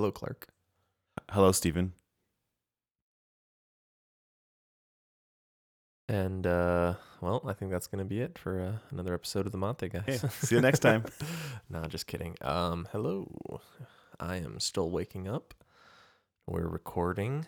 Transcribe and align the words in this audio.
Hello, 0.00 0.10
Clark. 0.10 0.48
Hello, 1.30 1.52
Stephen. 1.52 1.92
And 6.08 6.46
uh, 6.46 6.94
well, 7.20 7.42
I 7.44 7.52
think 7.52 7.70
that's 7.70 7.86
gonna 7.86 8.06
be 8.06 8.22
it 8.22 8.38
for 8.38 8.62
uh, 8.62 8.72
another 8.90 9.12
episode 9.12 9.44
of 9.44 9.52
the 9.52 9.58
Monte 9.58 9.90
guys. 9.90 10.24
Okay, 10.24 10.28
see 10.40 10.54
you 10.54 10.62
next 10.62 10.78
time. 10.78 11.04
nah, 11.68 11.86
just 11.86 12.06
kidding. 12.06 12.34
Um, 12.40 12.88
hello. 12.92 13.60
I 14.18 14.36
am 14.36 14.58
still 14.58 14.88
waking 14.88 15.28
up. 15.28 15.52
We're 16.46 16.66
recording 16.66 17.44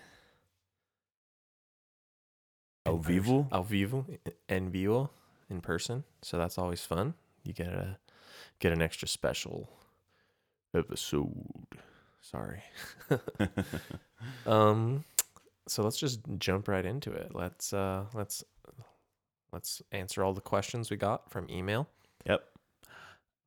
Ao 2.84 2.96
in 2.96 3.02
vivo? 3.02 3.48
Ao 3.50 3.62
vivo, 3.62 4.04
en 4.50 4.70
vivo, 4.70 5.08
in 5.48 5.62
person. 5.62 6.04
So 6.20 6.36
that's 6.36 6.58
always 6.58 6.84
fun. 6.84 7.14
You 7.44 7.54
get 7.54 7.68
a 7.68 7.96
get 8.60 8.72
an 8.72 8.82
extra 8.82 9.08
special 9.08 9.70
episode. 10.74 11.32
Sorry. 12.22 12.62
um, 14.46 15.04
so 15.68 15.82
let's 15.82 15.98
just 15.98 16.20
jump 16.38 16.68
right 16.68 16.86
into 16.86 17.12
it. 17.12 17.32
Let's 17.34 17.72
uh, 17.72 18.04
let's 18.14 18.44
let's 19.52 19.82
answer 19.92 20.24
all 20.24 20.32
the 20.32 20.40
questions 20.40 20.90
we 20.90 20.96
got 20.96 21.30
from 21.30 21.50
email. 21.50 21.88
Yep. 22.26 22.44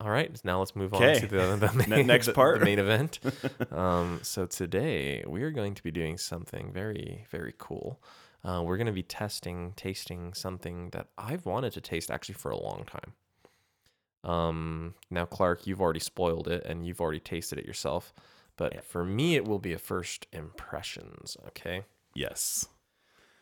All 0.01 0.09
right, 0.09 0.37
now 0.43 0.59
let's 0.59 0.75
move 0.75 0.93
on 0.93 1.15
to 1.15 1.25
the, 1.25 1.55
the 1.55 1.85
main, 1.87 2.05
next 2.05 2.33
part. 2.33 2.59
the 2.59 2.65
main 2.65 2.79
event. 2.79 3.19
um, 3.71 4.19
so 4.23 4.45
today 4.45 5.23
we 5.25 5.41
are 5.43 5.51
going 5.51 5.73
to 5.73 5.81
be 5.81 5.89
doing 5.89 6.17
something 6.17 6.73
very, 6.73 7.25
very 7.31 7.53
cool. 7.57 8.01
Uh, 8.43 8.61
we're 8.61 8.75
going 8.75 8.87
to 8.87 8.93
be 8.93 9.03
testing, 9.03 9.71
tasting 9.77 10.33
something 10.33 10.89
that 10.89 11.07
I've 11.17 11.45
wanted 11.45 11.71
to 11.73 11.81
taste 11.81 12.11
actually 12.11 12.35
for 12.35 12.51
a 12.51 12.59
long 12.59 12.85
time. 12.85 14.29
Um, 14.29 14.95
now, 15.09 15.25
Clark, 15.25 15.65
you've 15.65 15.81
already 15.81 16.01
spoiled 16.01 16.49
it 16.49 16.65
and 16.65 16.85
you've 16.85 16.99
already 16.99 17.21
tasted 17.21 17.57
it 17.57 17.65
yourself. 17.65 18.13
But 18.57 18.73
Yeah. 18.73 18.81
for 18.81 19.03
me, 19.03 19.35
it 19.35 19.45
will 19.45 19.59
be 19.59 19.73
a 19.73 19.77
first 19.79 20.27
impressions. 20.31 21.35
Okay. 21.47 21.83
yes. 22.13 22.67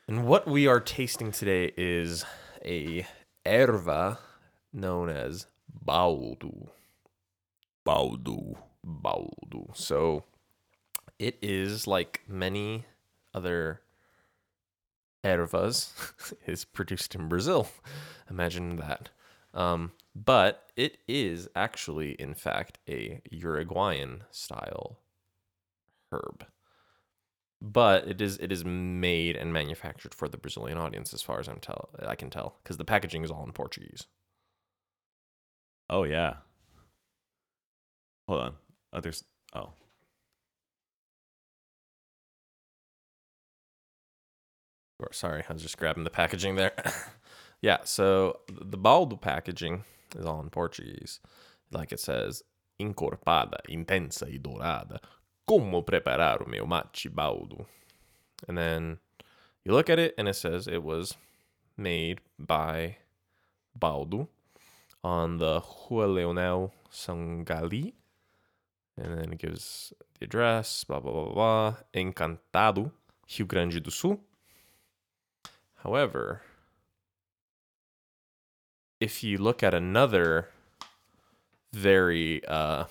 And 0.08 0.26
what 0.28 0.46
we 0.48 0.68
are 0.68 0.82
tasting 0.82 1.32
today 1.32 1.72
is 1.78 2.26
a 2.66 3.06
erva 3.46 4.18
known 4.74 5.08
as 5.10 5.48
baldo. 5.70 6.72
Baldo. 7.86 8.58
Baldo. 8.84 9.72
So 9.74 10.24
it 11.20 11.38
is 11.42 11.88
like 11.88 12.22
many 12.28 12.86
other 13.34 13.82
ervas 15.24 16.34
is 16.46 16.66
produced 16.66 17.16
in 17.16 17.30
Brazil. 17.30 17.68
Imagine 18.30 18.76
that. 18.78 19.10
Um, 19.54 19.92
but 20.16 20.70
it 20.76 20.98
is 21.08 21.48
actually, 21.56 22.12
in 22.14 22.34
fact, 22.34 22.80
a 22.90 23.22
Uruguayan 23.32 24.24
style 24.32 24.98
herb. 26.14 26.46
But 27.62 28.08
it 28.08 28.22
is 28.22 28.38
it 28.38 28.52
is 28.52 28.66
made 28.66 29.36
and 29.38 29.54
manufactured 29.54 30.14
for 30.14 30.28
the 30.28 30.38
Brazilian 30.38 30.78
audience, 30.78 31.14
as 31.14 31.22
far 31.22 31.40
as 31.40 31.48
I'm 31.48 31.60
tell 31.60 31.90
I 32.06 32.16
can 32.16 32.30
tell, 32.30 32.58
because 32.64 32.78
the 32.78 32.86
packaging 32.86 33.24
is 33.24 33.32
all 33.32 33.46
in 33.46 33.54
Portuguese. 33.54 34.06
Oh 35.90 36.04
yeah. 36.04 36.36
Hold 38.28 38.42
on. 38.42 38.54
Oh, 38.94 39.00
there's. 39.02 39.24
Oh. 39.54 39.74
Sorry, 45.12 45.44
I 45.50 45.54
was 45.54 45.62
just 45.62 45.78
grabbing 45.78 46.06
the 46.06 46.10
packaging 46.10 46.56
there. 46.56 46.72
yeah, 47.62 47.80
so 47.84 48.40
the 48.50 48.78
baldo 48.78 49.18
packaging 49.18 49.84
is 50.16 50.26
all 50.26 50.40
in 50.40 50.50
Portuguese. 50.50 51.20
Like 51.72 51.92
it 51.92 52.00
says, 52.00 52.42
encorpada, 52.82 53.58
intensa 53.70 54.30
e 54.30 54.40
dourada, 54.40 55.00
como 55.46 55.84
preparar 55.84 56.42
o 56.42 56.50
meu 56.50 56.66
mate 56.66 57.10
baldo. 57.10 57.66
And 58.48 58.58
then 58.58 59.00
you 59.64 59.72
look 59.72 59.90
at 59.90 60.00
it 60.00 60.14
and 60.18 60.28
it 60.28 60.36
says 60.36 60.68
it 60.68 60.84
was 60.84 61.16
made 61.78 62.22
by 62.38 62.98
Baldo 63.76 64.30
on 65.04 65.38
the 65.38 65.62
Rua 65.90 66.06
Leonel 66.06 66.72
Sangali. 66.92 67.94
And 68.98 69.18
then 69.18 69.34
it 69.34 69.40
gives 69.40 69.92
the 70.20 70.26
address, 70.26 70.84
blah, 70.84 71.00
blah, 71.00 71.12
blah, 71.12 71.34
blah. 71.34 71.76
Encantado, 71.94 72.92
Rio 73.38 73.48
Grande 73.48 73.82
do 73.82 73.90
Sul. 73.90 74.20
However, 75.78 76.44
if 79.00 79.24
you 79.24 79.38
look 79.38 79.64
at 79.64 79.74
another 79.74 80.50
very, 81.74 82.46
uh, 82.46 82.86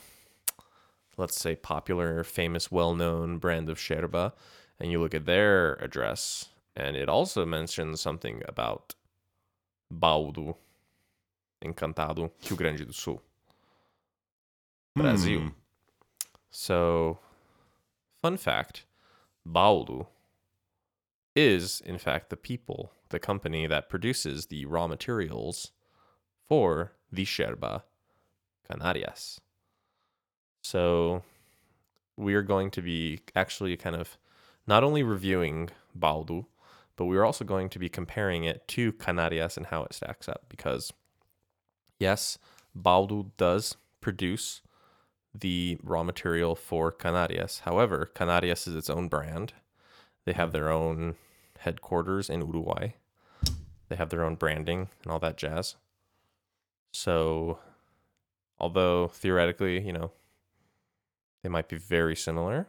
let's 1.16 1.40
say, 1.40 1.54
popular, 1.54 2.24
famous, 2.24 2.70
well 2.70 2.94
known 2.94 3.38
brand 3.38 3.68
of 3.68 3.78
Sherba, 3.78 4.32
and 4.78 4.90
you 4.90 5.00
look 5.00 5.14
at 5.14 5.26
their 5.26 5.74
address, 5.74 6.46
and 6.74 6.96
it 6.96 7.08
also 7.08 7.44
mentions 7.44 8.00
something 8.00 8.42
about 8.46 8.94
Baldo, 9.90 10.56
Encantado, 11.64 12.30
Rio 12.48 12.56
Grande 12.56 12.86
do 12.86 12.92
Sul. 12.92 13.22
Brasil. 14.94 15.40
Hmm. 15.40 15.48
So, 16.50 17.18
fun 18.20 18.36
fact 18.36 18.84
Baldo 19.46 20.08
is, 21.34 21.80
in 21.80 21.98
fact, 21.98 22.30
the 22.30 22.36
people, 22.36 22.92
the 23.08 23.18
company 23.18 23.66
that 23.66 23.88
produces 23.88 24.46
the 24.46 24.66
raw 24.66 24.86
materials 24.86 25.72
for 26.46 26.92
the 27.10 27.24
Sherba 27.24 27.82
Canarias. 28.70 29.40
So, 30.62 31.22
we 32.16 32.34
are 32.34 32.42
going 32.42 32.70
to 32.72 32.82
be 32.82 33.20
actually 33.34 33.76
kind 33.76 33.96
of 33.96 34.16
not 34.66 34.84
only 34.84 35.02
reviewing 35.02 35.70
Baldo, 35.94 36.46
but 36.96 37.06
we're 37.06 37.24
also 37.24 37.44
going 37.44 37.68
to 37.70 37.78
be 37.78 37.88
comparing 37.88 38.44
it 38.44 38.66
to 38.68 38.92
Canarias 38.92 39.56
and 39.56 39.66
how 39.66 39.82
it 39.84 39.92
stacks 39.92 40.28
up 40.28 40.44
because, 40.48 40.92
yes, 41.98 42.38
Baldo 42.74 43.32
does 43.36 43.76
produce 44.00 44.60
the 45.34 45.78
raw 45.82 46.02
material 46.02 46.54
for 46.54 46.92
Canarias. 46.92 47.60
However, 47.60 48.10
Canarias 48.14 48.68
is 48.68 48.74
its 48.74 48.90
own 48.90 49.08
brand. 49.08 49.54
They 50.24 50.32
have 50.32 50.52
their 50.52 50.70
own 50.70 51.16
headquarters 51.60 52.28
in 52.28 52.40
Uruguay. 52.40 52.92
They 53.88 53.96
have 53.96 54.10
their 54.10 54.24
own 54.24 54.36
branding 54.36 54.88
and 55.02 55.12
all 55.12 55.18
that 55.20 55.36
jazz. 55.36 55.76
So, 56.92 57.58
although 58.58 59.08
theoretically, 59.08 59.80
you 59.84 59.92
know, 59.92 60.12
they 61.42 61.48
might 61.48 61.68
be 61.68 61.76
very 61.76 62.14
similar, 62.16 62.66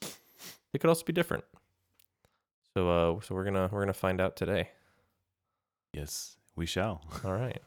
they 0.00 0.78
could 0.78 0.88
also 0.88 1.04
be 1.04 1.12
different. 1.12 1.44
So, 2.74 2.88
uh, 2.90 3.20
so 3.20 3.34
we're 3.34 3.44
gonna 3.44 3.68
we're 3.72 3.80
gonna 3.80 3.92
find 3.94 4.20
out 4.20 4.36
today. 4.36 4.70
Yes, 5.92 6.36
we 6.56 6.66
shall. 6.66 7.02
All 7.24 7.32
right. 7.32 7.60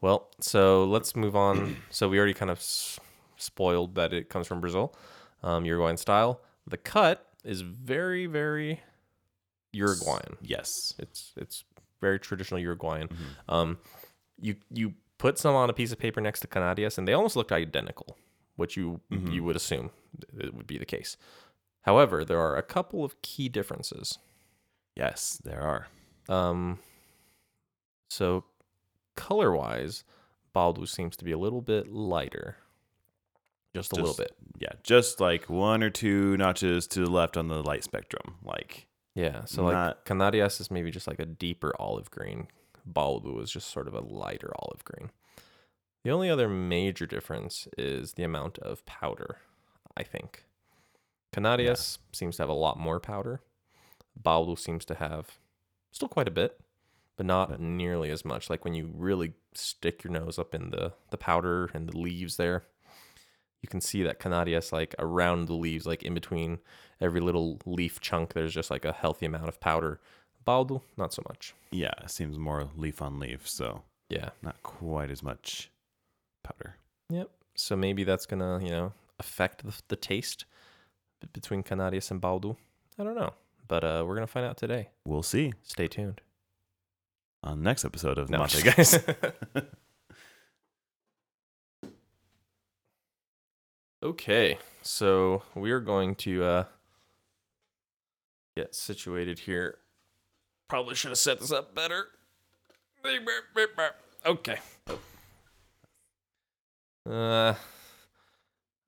Well, 0.00 0.30
so 0.40 0.84
let's 0.84 1.14
move 1.16 1.36
on. 1.36 1.76
So 1.90 2.08
we 2.08 2.16
already 2.18 2.34
kind 2.34 2.50
of 2.50 2.58
s- 2.58 2.98
spoiled 3.36 3.96
that 3.96 4.12
it 4.12 4.28
comes 4.30 4.46
from 4.46 4.60
Brazil, 4.60 4.94
um, 5.42 5.64
Uruguayan 5.64 5.96
style. 5.96 6.40
The 6.66 6.76
cut 6.76 7.26
is 7.44 7.60
very, 7.62 8.26
very 8.26 8.80
Uruguayan. 9.72 10.36
Yes. 10.40 10.94
It's 10.98 11.32
it's 11.36 11.64
very 12.00 12.18
traditional 12.18 12.60
Uruguayan. 12.60 13.08
Mhm. 13.08 13.52
Um, 13.54 13.78
you 14.40 14.56
you 14.70 14.94
put 15.18 15.38
some 15.38 15.54
on 15.54 15.68
a 15.68 15.72
piece 15.72 15.92
of 15.92 15.98
paper 15.98 16.20
next 16.20 16.40
to 16.40 16.46
Canarias, 16.46 16.96
and 16.96 17.06
they 17.06 17.12
almost 17.12 17.36
looked 17.36 17.52
identical, 17.52 18.16
which 18.60 18.76
you 18.76 19.00
Mhm. 19.10 19.32
you 19.32 19.42
would 19.42 19.56
assume 19.56 19.90
it 20.38 20.54
would 20.54 20.66
be 20.68 20.78
the 20.78 20.86
case. 20.86 21.16
However, 21.82 22.24
there 22.24 22.38
are 22.38 22.56
a 22.56 22.62
couple 22.62 23.02
of 23.04 23.20
key 23.22 23.48
differences. 23.48 24.18
Yes, 24.94 25.38
there 25.42 25.62
are. 25.62 25.88
Um, 26.28 26.78
so 28.10 28.44
color 29.16 29.52
wise, 29.54 30.04
Baldo 30.52 30.84
seems 30.84 31.16
to 31.16 31.24
be 31.24 31.32
a 31.32 31.38
little 31.38 31.62
bit 31.62 31.90
lighter, 31.92 32.56
just 33.74 33.92
a 33.92 33.96
little 33.96 34.14
bit. 34.14 34.36
Yeah, 34.58 34.72
just 34.82 35.20
like 35.20 35.48
one 35.48 35.82
or 35.82 35.90
two 35.90 36.36
notches 36.36 36.86
to 36.88 37.00
the 37.04 37.10
left 37.10 37.36
on 37.36 37.48
the 37.48 37.62
light 37.62 37.84
spectrum. 37.84 38.36
Like, 38.42 38.86
Yeah. 39.16 39.44
So 39.44 39.64
like 39.64 39.72
Not- 39.72 40.04
Canarias 40.04 40.60
is 40.60 40.70
maybe 40.70 40.90
just 40.92 41.08
like 41.08 41.18
a 41.18 41.26
deeper 41.26 41.72
olive 41.80 42.10
green. 42.12 42.46
Baldo 42.86 43.40
is 43.40 43.50
just 43.50 43.68
sort 43.68 43.88
of 43.88 43.94
a 43.94 44.00
lighter 44.00 44.52
olive 44.60 44.84
green. 44.84 45.10
The 46.04 46.10
only 46.10 46.30
other 46.30 46.48
major 46.48 47.06
difference 47.06 47.68
is 47.76 48.14
the 48.14 48.22
amount 48.22 48.58
of 48.58 48.84
powder. 48.86 49.38
I 49.96 50.02
think 50.02 50.44
Canarias 51.32 51.98
seems 52.12 52.36
to 52.36 52.42
have 52.42 52.48
a 52.48 52.54
lot 52.54 52.78
more 52.78 53.00
powder. 53.00 53.40
Baldo 54.16 54.54
seems 54.54 54.84
to 54.86 54.94
have 54.94 55.38
still 55.92 56.08
quite 56.08 56.28
a 56.28 56.32
bit, 56.32 56.60
but 57.16 57.26
not 57.26 57.50
But- 57.50 57.60
nearly 57.60 58.10
as 58.10 58.24
much. 58.24 58.48
Like 58.50 58.64
when 58.64 58.74
you 58.74 58.90
really 58.94 59.34
stick 59.54 60.02
your 60.04 60.12
nose 60.12 60.38
up 60.38 60.54
in 60.54 60.70
the 60.70 60.92
the 61.10 61.18
powder 61.18 61.70
and 61.74 61.88
the 61.88 61.98
leaves 61.98 62.36
there, 62.36 62.64
you 63.60 63.68
can 63.68 63.80
see 63.80 64.02
that 64.02 64.18
Canarias 64.20 64.72
like 64.72 64.94
around 64.98 65.46
the 65.46 65.54
leaves, 65.54 65.86
like 65.86 66.02
in 66.02 66.14
between 66.14 66.60
every 67.00 67.20
little 67.20 67.58
leaf 67.66 68.00
chunk, 68.00 68.32
there's 68.32 68.54
just 68.54 68.70
like 68.70 68.84
a 68.84 68.92
healthy 68.92 69.26
amount 69.26 69.48
of 69.48 69.60
powder. 69.60 70.00
Baldo, 70.46 70.82
not 70.96 71.12
so 71.12 71.22
much. 71.28 71.54
yeah, 71.70 71.92
it 72.02 72.10
seems 72.10 72.38
more 72.38 72.70
leaf 72.74 73.02
on 73.02 73.20
leaf, 73.20 73.46
so 73.48 73.82
Yeah. 74.08 74.30
not 74.42 74.62
quite 74.62 75.10
as 75.10 75.22
much 75.22 75.70
powder. 76.42 76.76
Yep. 77.10 77.30
So 77.56 77.76
maybe 77.76 78.04
that's 78.04 78.26
gonna, 78.26 78.60
you 78.62 78.70
know, 78.70 78.92
affect 79.18 79.64
the, 79.64 79.74
the 79.88 79.96
taste. 79.96 80.44
b- 81.20 81.28
between 81.32 81.62
Canarias 81.62 82.10
and 82.10 82.20
Baldo? 82.20 82.56
I 82.98 83.04
don't 83.04 83.14
know, 83.16 83.34
but 83.68 83.84
uh, 83.84 84.04
we're 84.06 84.14
gonna 84.14 84.26
find 84.26 84.46
out 84.46 84.56
today. 84.56 84.88
We'll 85.04 85.22
see 85.22 85.52
Stay 85.62 85.88
tuned. 85.88 86.20
on 87.42 87.58
the 87.58 87.64
next 87.64 87.84
episode 87.84 88.18
of 88.18 88.30
No, 88.30 88.38
Mate 88.38 88.62
Guys. 88.76 88.98
Okay, 94.02 94.56
so 94.80 95.42
we 95.54 95.70
are 95.72 95.80
going 95.80 96.14
to 96.16 96.42
uh, 96.42 96.64
get 98.56 98.74
situated 98.74 99.40
here. 99.40 99.76
Probably 100.70 100.94
should 100.94 101.10
have 101.10 101.18
set 101.18 101.38
this 101.40 101.52
up 101.52 101.74
better. 101.74 102.06
Okay. 104.24 104.58
Uh, 107.08 107.54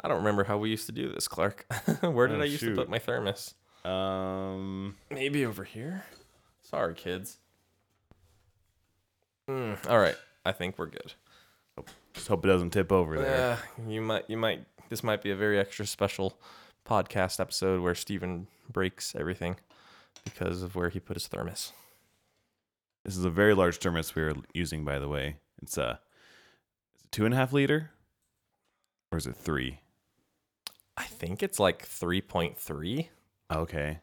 I 0.05 0.09
don't 0.09 0.19
remember 0.19 0.45
how 0.45 0.59
we 0.59 0.71
used 0.71 0.87
to 0.87 0.93
do 0.93 1.13
this, 1.13 1.29
Clark. 1.29 1.67
Where 2.03 2.27
did 2.29 2.39
Oh, 2.39 2.43
I 2.43 2.47
used 2.47 2.63
to 2.63 2.75
put 2.75 2.89
my 2.89 2.99
thermos? 2.99 3.55
um, 3.85 4.97
Maybe 5.11 5.45
over 5.47 5.65
here. 5.65 6.05
Sorry, 6.63 6.95
kids. 6.95 7.39
Mm, 9.49 9.89
all 9.91 9.99
right, 9.99 10.17
I 10.45 10.53
think 10.53 10.79
we're 10.79 10.87
good. 10.87 11.15
just 12.15 12.29
hope 12.29 12.45
it 12.45 12.49
doesn't 12.49 12.71
tip 12.71 12.93
over 12.93 13.19
there. 13.19 13.59
Yeah, 13.79 13.89
you 13.91 14.01
might 14.01 14.29
you 14.31 14.37
might 14.37 14.65
this 14.89 15.03
might 15.03 15.23
be 15.23 15.31
a 15.31 15.37
very 15.37 15.59
extra 15.59 15.87
special 15.87 16.39
podcast 16.87 17.41
episode 17.41 17.81
where 17.83 17.95
Steven 17.95 18.47
breaks 18.71 19.15
everything 19.17 19.57
because 20.25 20.63
of 20.63 20.77
where 20.77 20.91
he 20.91 21.01
put 21.01 21.17
his 21.17 21.27
thermos. 21.27 21.73
This 23.05 23.17
is 23.17 23.25
a 23.25 23.31
very 23.31 23.55
large 23.55 23.79
thermos 23.79 24.15
we 24.15 24.23
are 24.23 24.35
using, 24.55 24.85
by 24.85 24.99
the 25.01 25.09
way. 25.09 25.37
It's 25.61 25.77
a, 25.77 25.99
is 26.97 27.03
it 27.05 27.11
two 27.13 27.25
and 27.25 27.35
a 27.35 27.37
half 27.37 27.53
liter, 27.53 27.91
or 29.13 29.19
is 29.19 29.27
it 29.27 29.37
three? 29.37 29.79
I 30.97 31.05
think 31.05 31.43
it's 31.43 31.61
like 31.61 31.87
3.3 31.87 33.09
Okay. 33.53 34.01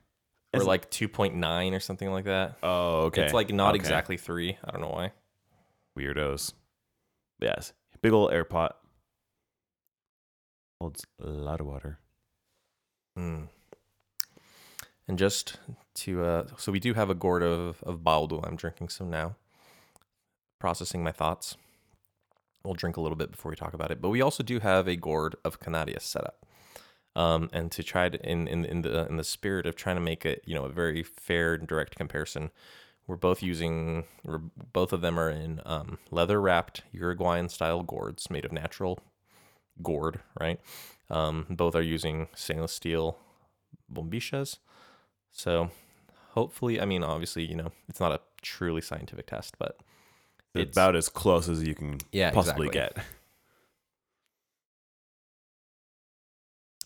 or 0.53 0.57
Is 0.57 0.63
it- 0.63 0.67
like 0.67 0.89
2.9 0.89 1.73
or 1.73 1.79
something 1.79 2.11
like 2.11 2.25
that. 2.25 2.57
Oh, 2.63 3.01
okay. 3.07 3.23
It's 3.23 3.33
like 3.33 3.51
not 3.51 3.69
Okay. 3.69 3.75
exactly 3.77 4.17
3. 4.17 4.57
I 4.63 4.71
don't 4.71 4.81
know 4.81 4.89
why. 4.89 5.11
weirdos. 5.97 6.53
Yes, 7.39 7.73
big 8.01 8.13
old 8.13 8.31
air 8.31 8.45
pot 8.45 8.77
holds 10.79 11.05
a 11.21 11.27
lot 11.27 11.59
of 11.59 11.67
water. 11.67 11.99
Mm. 13.17 13.49
And 15.07 15.17
just 15.17 15.57
to 15.95 16.23
uh 16.23 16.47
so 16.57 16.71
we 16.71 16.79
do 16.79 16.93
have 16.93 17.09
a 17.09 17.15
gourd 17.15 17.43
of 17.43 17.83
of 17.83 18.03
baldo. 18.03 18.41
I'm 18.43 18.55
drinking 18.55 18.89
some 18.89 19.09
now. 19.09 19.35
Processing 20.59 21.03
my 21.03 21.11
thoughts. 21.11 21.57
We'll 22.63 22.73
drink 22.73 22.97
a 22.97 23.01
little 23.01 23.15
bit 23.15 23.31
before 23.31 23.49
we 23.49 23.55
talk 23.55 23.73
about 23.73 23.91
it, 23.91 24.01
but 24.01 24.09
we 24.09 24.21
also 24.21 24.43
do 24.43 24.59
have 24.59 24.87
a 24.87 24.95
gourd 24.95 25.35
of 25.45 25.59
Canarias 25.59 26.01
set 26.01 26.25
up. 26.25 26.45
Um, 27.15 27.49
and 27.51 27.71
to 27.71 27.83
try 27.83 28.09
to 28.09 28.29
in, 28.29 28.47
in 28.47 28.65
in 28.65 28.81
the 28.81 29.07
in 29.07 29.17
the 29.17 29.23
spirit 29.23 29.65
of 29.65 29.75
trying 29.75 29.95
to 29.95 30.01
make 30.01 30.25
it 30.25 30.43
you 30.45 30.55
know 30.55 30.65
a 30.65 30.69
very 30.69 31.03
fair 31.03 31.55
and 31.55 31.67
direct 31.67 31.95
comparison, 31.95 32.51
we're 33.07 33.15
both 33.15 33.41
using 33.41 34.05
we're, 34.23 34.37
both 34.37 34.93
of 34.93 35.01
them 35.01 35.19
are 35.19 35.29
in 35.29 35.61
um, 35.65 35.97
leather 36.11 36.39
wrapped 36.39 36.83
Uruguayan 36.91 37.49
style 37.49 37.81
gourds 37.81 38.29
made 38.29 38.45
of 38.45 38.51
natural 38.51 38.99
gourd, 39.81 40.19
right? 40.39 40.59
Um, 41.09 41.47
both 41.49 41.75
are 41.75 41.81
using 41.81 42.27
stainless 42.35 42.73
steel 42.73 43.17
bombichas. 43.91 44.59
So 45.31 45.71
hopefully, 46.31 46.79
I 46.79 46.85
mean, 46.85 47.03
obviously, 47.03 47.45
you 47.45 47.55
know, 47.55 47.71
it's 47.87 47.99
not 47.99 48.11
a 48.11 48.21
truly 48.41 48.81
scientific 48.81 49.27
test, 49.27 49.57
but 49.57 49.79
It's 50.55 50.75
about 50.75 50.95
as 50.95 51.09
close 51.09 51.47
as 51.47 51.63
you 51.63 51.75
can 51.75 51.99
Yeah, 52.11 52.31
possibly 52.31 52.67
exactly. 52.67 53.01
get. 53.01 53.05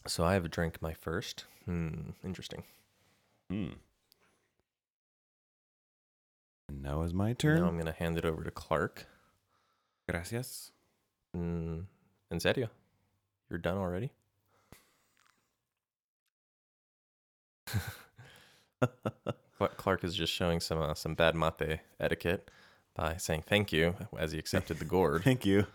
so 0.08 0.24
I 0.26 0.34
have 0.34 0.50
drank 0.52 0.82
my 0.82 0.94
first. 0.94 1.46
Hmm, 1.66 2.10
interesting. 2.24 2.64
Hmm. 3.50 3.70
And 6.70 6.82
now 6.82 7.04
is 7.04 7.14
my 7.14 7.34
turn. 7.34 7.62
Now. 7.62 7.68
I'm 7.68 7.78
gonna 7.78 7.94
hand 7.94 8.18
it 8.18 8.26
over 8.26 8.44
to 8.44 8.52
Clark. 8.52 9.06
Gracias. 10.10 10.72
Mm, 11.36 11.86
en 12.32 12.40
serio, 12.40 12.70
you're 13.50 13.58
done 13.60 13.78
already? 13.78 14.12
Cla- 19.58 19.70
Clark 19.78 20.04
is 20.04 20.14
just 20.16 20.34
showing 20.34 20.60
some 20.60 20.82
uh, 20.82 20.94
some 20.94 21.16
bad 21.16 21.36
mate 21.36 21.80
etiquette 22.00 22.52
by 22.96 23.18
saying 23.18 23.44
thank 23.48 23.72
you 23.72 23.96
as 24.18 24.32
he 24.32 24.40
accepted 24.40 24.80
the 24.80 24.86
gourd. 24.86 25.24
Thank 25.26 25.46
you. 25.46 25.66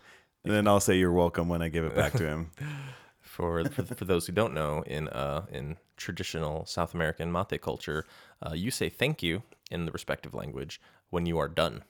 And 0.43 0.53
then 0.53 0.67
I'll 0.67 0.79
say 0.79 0.97
you're 0.97 1.11
welcome 1.11 1.49
when 1.49 1.61
I 1.61 1.67
give 1.69 1.83
it 1.83 1.95
back 1.95 2.13
to 2.13 2.25
him. 2.25 2.51
for 3.21 3.63
for, 3.65 3.83
for 3.83 4.05
those 4.05 4.27
who 4.27 4.33
don't 4.33 4.53
know, 4.53 4.83
in 4.85 5.07
uh 5.09 5.45
in 5.51 5.77
traditional 5.97 6.65
South 6.65 6.93
American 6.93 7.31
mate 7.31 7.61
culture, 7.61 8.05
uh, 8.45 8.53
you 8.53 8.71
say 8.71 8.89
thank 8.89 9.21
you 9.21 9.43
in 9.69 9.85
the 9.85 9.91
respective 9.91 10.33
language 10.33 10.81
when 11.09 11.25
you 11.25 11.37
are 11.37 11.47
done, 11.47 11.83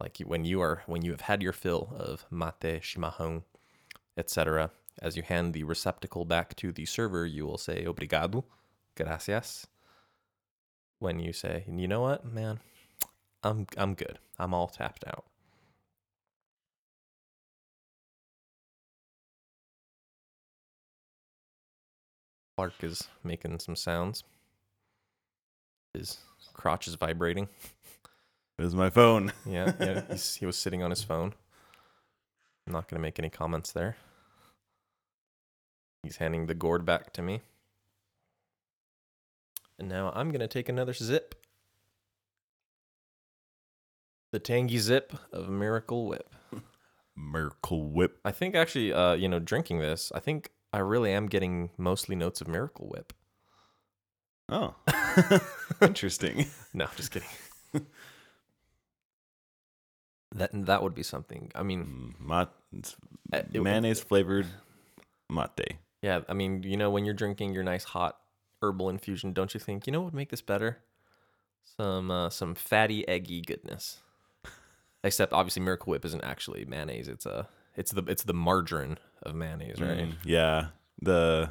like 0.00 0.18
when 0.18 0.44
you 0.44 0.60
are 0.60 0.82
when 0.86 1.02
you 1.02 1.10
have 1.12 1.22
had 1.22 1.42
your 1.42 1.52
fill 1.52 1.94
of 1.96 2.26
mate, 2.30 2.82
chimarrão, 2.82 3.42
etc. 4.16 4.70
As 5.00 5.16
you 5.16 5.22
hand 5.22 5.52
the 5.52 5.64
receptacle 5.64 6.24
back 6.24 6.56
to 6.56 6.72
the 6.72 6.86
server, 6.86 7.26
you 7.26 7.46
will 7.46 7.58
say 7.58 7.84
obrigado, 7.84 8.44
gracias. 8.96 9.66
When 10.98 11.20
you 11.20 11.34
say, 11.34 11.64
you 11.70 11.86
know 11.86 12.00
what, 12.00 12.24
man, 12.24 12.60
I'm 13.46 13.66
I'm 13.76 13.94
good. 13.94 14.18
I'm 14.38 14.52
all 14.52 14.68
tapped 14.68 15.04
out. 15.06 15.24
Clark 22.56 22.82
is 22.82 23.08
making 23.22 23.58
some 23.60 23.76
sounds. 23.76 24.24
His 25.92 26.18
crotch 26.54 26.88
is 26.88 26.94
vibrating. 26.94 27.48
It 28.58 28.62
was 28.62 28.74
my 28.74 28.90
phone. 28.90 29.32
Yeah, 29.46 29.72
yeah. 29.78 30.02
He's, 30.10 30.36
he 30.36 30.46
was 30.46 30.56
sitting 30.56 30.82
on 30.82 30.90
his 30.90 31.02
phone. 31.04 31.34
I'm 32.66 32.72
not 32.72 32.88
going 32.88 32.98
to 32.98 33.02
make 33.02 33.18
any 33.18 33.30
comments 33.30 33.70
there. 33.72 33.96
He's 36.02 36.16
handing 36.16 36.46
the 36.46 36.54
gourd 36.54 36.84
back 36.84 37.12
to 37.12 37.22
me. 37.22 37.42
And 39.78 39.88
now 39.88 40.10
I'm 40.14 40.30
going 40.30 40.40
to 40.40 40.48
take 40.48 40.68
another 40.68 40.94
zip. 40.94 41.34
The 44.36 44.40
tangy 44.40 44.76
zip 44.76 45.14
of 45.32 45.48
Miracle 45.48 46.04
Whip. 46.06 46.34
Miracle 47.16 47.88
Whip. 47.88 48.18
I 48.22 48.32
think 48.32 48.54
actually, 48.54 48.92
uh, 48.92 49.14
you 49.14 49.28
know, 49.30 49.38
drinking 49.38 49.78
this, 49.78 50.12
I 50.14 50.20
think 50.20 50.50
I 50.74 50.80
really 50.80 51.10
am 51.10 51.26
getting 51.26 51.70
mostly 51.78 52.14
notes 52.16 52.42
of 52.42 52.46
Miracle 52.46 52.86
Whip. 52.86 53.14
Oh, 54.50 54.74
interesting. 55.80 56.48
No, 56.74 56.86
just 56.96 57.12
kidding. 57.12 57.30
that 60.34 60.50
that 60.52 60.82
would 60.82 60.94
be 60.94 61.02
something. 61.02 61.50
I 61.54 61.62
mean, 61.62 62.14
Mat- 62.20 62.52
it's 62.76 62.94
Uh, 63.32 63.38
it- 63.54 63.62
mayonnaise 63.62 64.00
flavored 64.02 64.48
mate. 65.30 65.78
yeah, 66.02 66.20
I 66.28 66.34
mean, 66.34 66.62
you 66.62 66.76
know, 66.76 66.90
when 66.90 67.06
you're 67.06 67.14
drinking 67.14 67.54
your 67.54 67.64
nice 67.64 67.84
hot 67.84 68.18
herbal 68.60 68.90
infusion, 68.90 69.32
don't 69.32 69.54
you 69.54 69.60
think, 69.60 69.86
you 69.86 69.94
know 69.94 70.00
what 70.00 70.12
would 70.12 70.14
make 70.14 70.28
this 70.28 70.42
better? 70.42 70.84
Some 71.64 72.10
uh, 72.10 72.28
some 72.28 72.54
fatty 72.54 73.08
eggy 73.08 73.40
goodness. 73.40 74.02
Except 75.06 75.32
obviously 75.32 75.62
Miracle 75.62 75.92
Whip 75.92 76.04
isn't 76.04 76.24
actually 76.24 76.64
mayonnaise. 76.64 77.08
It's 77.08 77.26
a 77.26 77.48
it's 77.76 77.92
the 77.92 78.02
it's 78.08 78.24
the 78.24 78.34
margarine 78.34 78.98
of 79.22 79.34
mayonnaise, 79.34 79.80
right? 79.80 79.98
Mm, 79.98 80.14
yeah. 80.24 80.66
The 81.00 81.50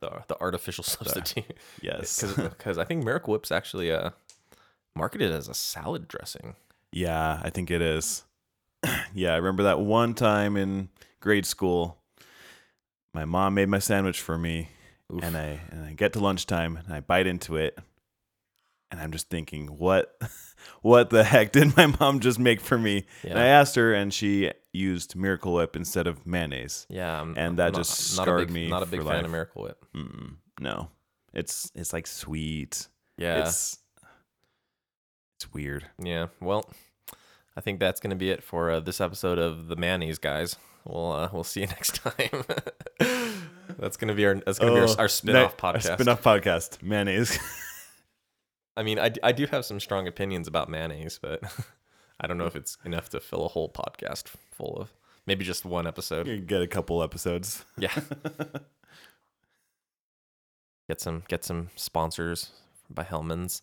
The 0.00 0.22
the 0.28 0.40
artificial 0.40 0.82
substitute. 0.84 1.56
yes. 1.82 2.24
Because 2.36 2.78
I 2.78 2.84
think 2.84 3.04
Miracle 3.04 3.32
Whip's 3.32 3.52
actually 3.52 3.92
uh 3.92 4.10
marketed 4.94 5.30
as 5.30 5.48
a 5.48 5.54
salad 5.54 6.08
dressing. 6.08 6.56
Yeah, 6.90 7.40
I 7.42 7.50
think 7.50 7.70
it 7.70 7.82
is. 7.82 8.24
yeah, 9.14 9.32
I 9.34 9.36
remember 9.36 9.64
that 9.64 9.78
one 9.80 10.14
time 10.14 10.56
in 10.56 10.88
grade 11.20 11.44
school. 11.44 11.98
My 13.12 13.24
mom 13.24 13.54
made 13.54 13.68
my 13.68 13.78
sandwich 13.78 14.20
for 14.20 14.38
me, 14.38 14.68
Oof. 15.12 15.22
and 15.22 15.36
I 15.36 15.60
and 15.70 15.84
I 15.84 15.92
get 15.92 16.12
to 16.14 16.20
lunchtime 16.20 16.76
and 16.78 16.94
I 16.94 17.00
bite 17.00 17.26
into 17.26 17.56
it, 17.56 17.78
and 18.90 19.00
I'm 19.00 19.12
just 19.12 19.28
thinking, 19.28 19.66
what, 19.66 20.16
what 20.82 21.10
the 21.10 21.24
heck 21.24 21.52
did 21.52 21.76
my 21.76 21.86
mom 21.86 22.20
just 22.20 22.38
make 22.38 22.60
for 22.60 22.78
me? 22.78 23.06
And 23.24 23.38
I 23.38 23.46
asked 23.46 23.74
her, 23.76 23.92
and 23.94 24.12
she 24.12 24.52
used 24.72 25.16
Miracle 25.16 25.54
Whip 25.54 25.74
instead 25.76 26.06
of 26.06 26.26
mayonnaise. 26.26 26.86
Yeah, 26.88 27.20
I'm, 27.20 27.30
And 27.30 27.38
I'm 27.38 27.56
that 27.56 27.72
not- 27.72 27.78
just 27.78 28.16
not 28.16 28.22
a 28.22 28.26
scarred 28.26 28.48
big, 28.48 28.54
me 28.54 28.68
Not 28.68 28.82
a 28.82 28.86
big 28.86 29.00
fan 29.00 29.06
life. 29.08 29.24
of 29.24 29.30
Miracle 29.30 29.62
Whip. 29.64 29.84
Mm-mm, 29.94 30.36
no, 30.60 30.88
it's 31.32 31.70
it's 31.74 31.92
like 31.92 32.06
sweet. 32.06 32.88
Yeah, 33.18 33.40
It's 33.46 33.78
it's 35.36 35.52
weird. 35.52 35.86
yeah. 36.02 36.26
Well, 36.40 36.68
I 37.56 37.60
think 37.60 37.80
that's 37.80 38.00
gonna 38.00 38.14
be 38.16 38.30
it 38.30 38.42
for 38.42 38.70
uh, 38.70 38.80
this 38.80 39.00
episode 39.00 39.38
of 39.38 39.68
the 39.68 39.76
Mayonnaise 39.76 40.18
guys. 40.18 40.56
We'll 40.84 41.12
uh, 41.12 41.28
we'll 41.32 41.44
see 41.44 41.60
you 41.62 41.66
next 41.78 41.96
time. 41.96 42.44
that's 43.78 43.96
gonna 43.96 44.14
be 44.14 44.24
our 44.26 44.34
that's 44.36 44.58
gonna 44.58 44.72
be 44.74 44.80
our, 44.80 44.98
our 45.00 45.08
spin-off 45.08 45.54
Oh, 45.62 45.66
ne- 45.72 45.78
podcast. 45.78 45.94
Spin 45.94 46.08
off 46.08 46.22
podcast. 46.22 46.82
Mayonnaise. 46.82 47.38
I 48.76 48.82
mean, 48.82 48.98
I, 48.98 49.10
I 49.22 49.32
do 49.32 49.46
have 49.46 49.64
some 49.64 49.80
strong 49.80 50.06
opinions 50.06 50.46
about 50.48 50.68
mayonnaise, 50.68 51.18
but 51.20 51.42
I 52.20 52.26
don't 52.26 52.38
know 52.38 52.46
if 52.46 52.56
it's 52.56 52.76
enough 52.84 53.08
to 53.10 53.20
fill 53.20 53.44
a 53.46 53.48
whole 53.48 53.70
podcast 53.70 54.28
full 54.52 54.76
of. 54.76 54.92
Maybe 55.26 55.44
just 55.44 55.64
one 55.64 55.86
episode. 55.86 56.26
You 56.28 56.38
get 56.38 56.62
a 56.62 56.66
couple 56.68 57.02
episodes. 57.02 57.64
Yeah. 57.78 57.92
Get 60.88 61.00
some 61.00 61.24
get 61.26 61.42
some 61.42 61.70
sponsors 61.74 62.52
by 62.88 63.02
Hellmann's. 63.02 63.62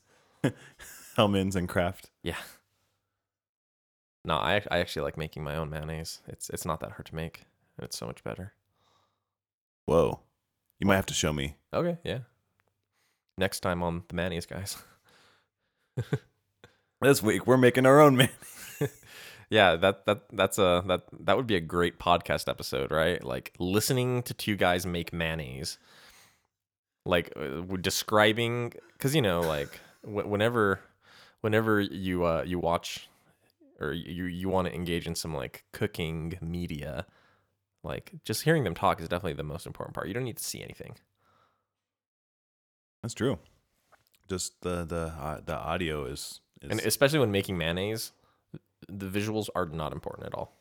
Hellmann's 1.15 1.55
and 1.55 1.70
Kraft. 1.70 2.10
Yeah. 2.22 2.36
No, 4.25 4.34
I 4.36 4.62
I 4.70 4.79
actually 4.79 5.03
like 5.03 5.15
making 5.17 5.41
my 5.41 5.55
own 5.55 5.70
mayonnaise. 5.70 6.20
It's 6.27 6.50
it's 6.50 6.65
not 6.65 6.82
that 6.82 6.91
hard 6.91 7.05
to 7.05 7.15
make. 7.15 7.46
and 7.77 7.86
It's 7.86 7.98
so 7.98 8.05
much 8.08 8.25
better. 8.25 8.51
Whoa. 9.86 10.20
You 10.82 10.88
might 10.88 10.98
have 10.98 11.05
to 11.08 11.13
show 11.13 11.32
me. 11.32 11.55
Okay, 11.74 11.98
yeah. 12.03 12.20
Next 13.38 13.62
time 13.62 13.82
on 13.82 14.03
the 14.10 14.15
mayonnaise 14.15 14.46
guys. 14.46 14.77
This 17.02 17.22
week 17.22 17.46
we're 17.46 17.58
making 17.58 17.86
our 17.86 18.00
own 18.00 18.16
man. 18.16 18.30
Yeah, 19.50 19.76
that 19.76 20.08
that 20.08 20.24
that's 20.32 20.58
a 20.58 20.84
that 20.88 21.04
that 21.20 21.38
would 21.38 21.46
be 21.46 21.56
a 21.56 21.60
great 21.60 22.00
podcast 22.00 22.50
episode, 22.50 22.90
right? 22.90 23.24
Like 23.24 23.54
listening 23.60 24.24
to 24.24 24.34
two 24.34 24.56
guys 24.56 24.84
make 24.84 25.14
mayonnaise, 25.14 25.78
like 27.06 27.32
uh, 27.36 27.62
describing 27.80 28.74
because 28.94 29.14
you 29.14 29.22
know, 29.22 29.42
like 29.42 29.80
wh- 30.02 30.28
whenever 30.28 30.80
whenever 31.42 31.80
you 31.82 32.26
uh 32.26 32.42
you 32.48 32.58
watch 32.58 33.10
or 33.80 33.94
you 33.94 34.24
you 34.24 34.50
want 34.50 34.68
to 34.68 34.74
engage 34.74 35.06
in 35.06 35.14
some 35.14 35.36
like 35.36 35.66
cooking 35.72 36.40
media, 36.42 37.06
like 37.84 38.14
just 38.26 38.44
hearing 38.44 38.64
them 38.64 38.74
talk 38.74 39.00
is 39.00 39.08
definitely 39.08 39.34
the 39.34 39.44
most 39.44 39.68
important 39.68 39.94
part. 39.94 40.08
You 40.08 40.16
don't 40.16 40.24
need 40.24 40.38
to 40.38 40.44
see 40.44 40.64
anything. 40.64 40.96
That's 43.04 43.14
true. 43.14 43.38
Just 44.30 44.62
the 44.62 44.86
the 44.86 45.13
uh, 45.20 45.42
the 45.46 45.56
audio 45.56 46.06
is, 46.06 46.39
is 46.62 46.72
and 46.72 46.80
especially 46.82 47.20
when 47.20 47.32
making 47.32 47.58
mayonnaise, 47.58 48.12
the 48.88 49.06
visuals 49.08 49.50
are 49.56 49.65
not 49.65 49.92
important 49.94 50.27
at 50.27 50.34
all. 50.34 50.53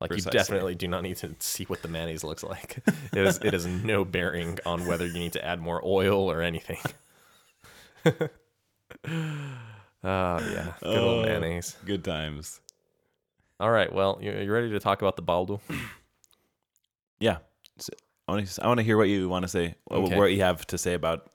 Like 0.00 0.10
Precisely. 0.10 0.30
you 0.36 0.38
definitely 0.44 0.74
do 0.74 0.88
not 0.88 1.02
need 1.02 1.16
to 1.18 1.34
see 1.38 1.64
what 1.64 1.82
the 1.82 1.88
mayonnaise 1.88 2.24
looks 2.24 2.42
like. 2.42 2.78
it 3.12 3.18
is 3.26 3.38
it 3.38 3.52
has 3.52 3.66
no 3.66 4.04
bearing 4.04 4.58
on 4.66 4.86
whether 4.86 5.06
you 5.06 5.12
need 5.14 5.32
to 5.34 5.44
add 5.44 5.60
more 5.60 5.80
oil 5.84 6.30
or 6.30 6.42
anything. 6.42 6.78
Oh 8.04 8.10
yeah, 10.04 10.72
good 10.82 10.98
old 10.98 11.18
Oh. 11.18 11.22
mayonnaise. 11.22 11.76
good 11.84 12.04
times. 12.04 12.60
All 13.60 13.70
right, 13.70 13.92
well, 13.92 14.18
you 14.20 14.32
you 14.32 14.52
ready 14.52 14.70
to 14.70 14.80
talk 14.80 15.02
about 15.02 15.16
the 15.16 15.22
Baldo? 15.22 15.60
Yeah. 17.20 17.36
So, 17.78 17.92
I 18.26 18.32
want 18.32 18.48
to 18.48 18.64
I 18.64 18.66
want 18.66 18.78
to 18.78 18.84
hear 18.84 18.96
what 18.96 19.08
you 19.08 19.28
want 19.28 19.44
to 19.44 19.48
say. 19.48 19.76
Okay. 19.88 20.16
what 20.18 20.32
you 20.32 20.40
have 20.40 20.66
to 20.66 20.78
say 20.78 20.94
about 20.94 21.30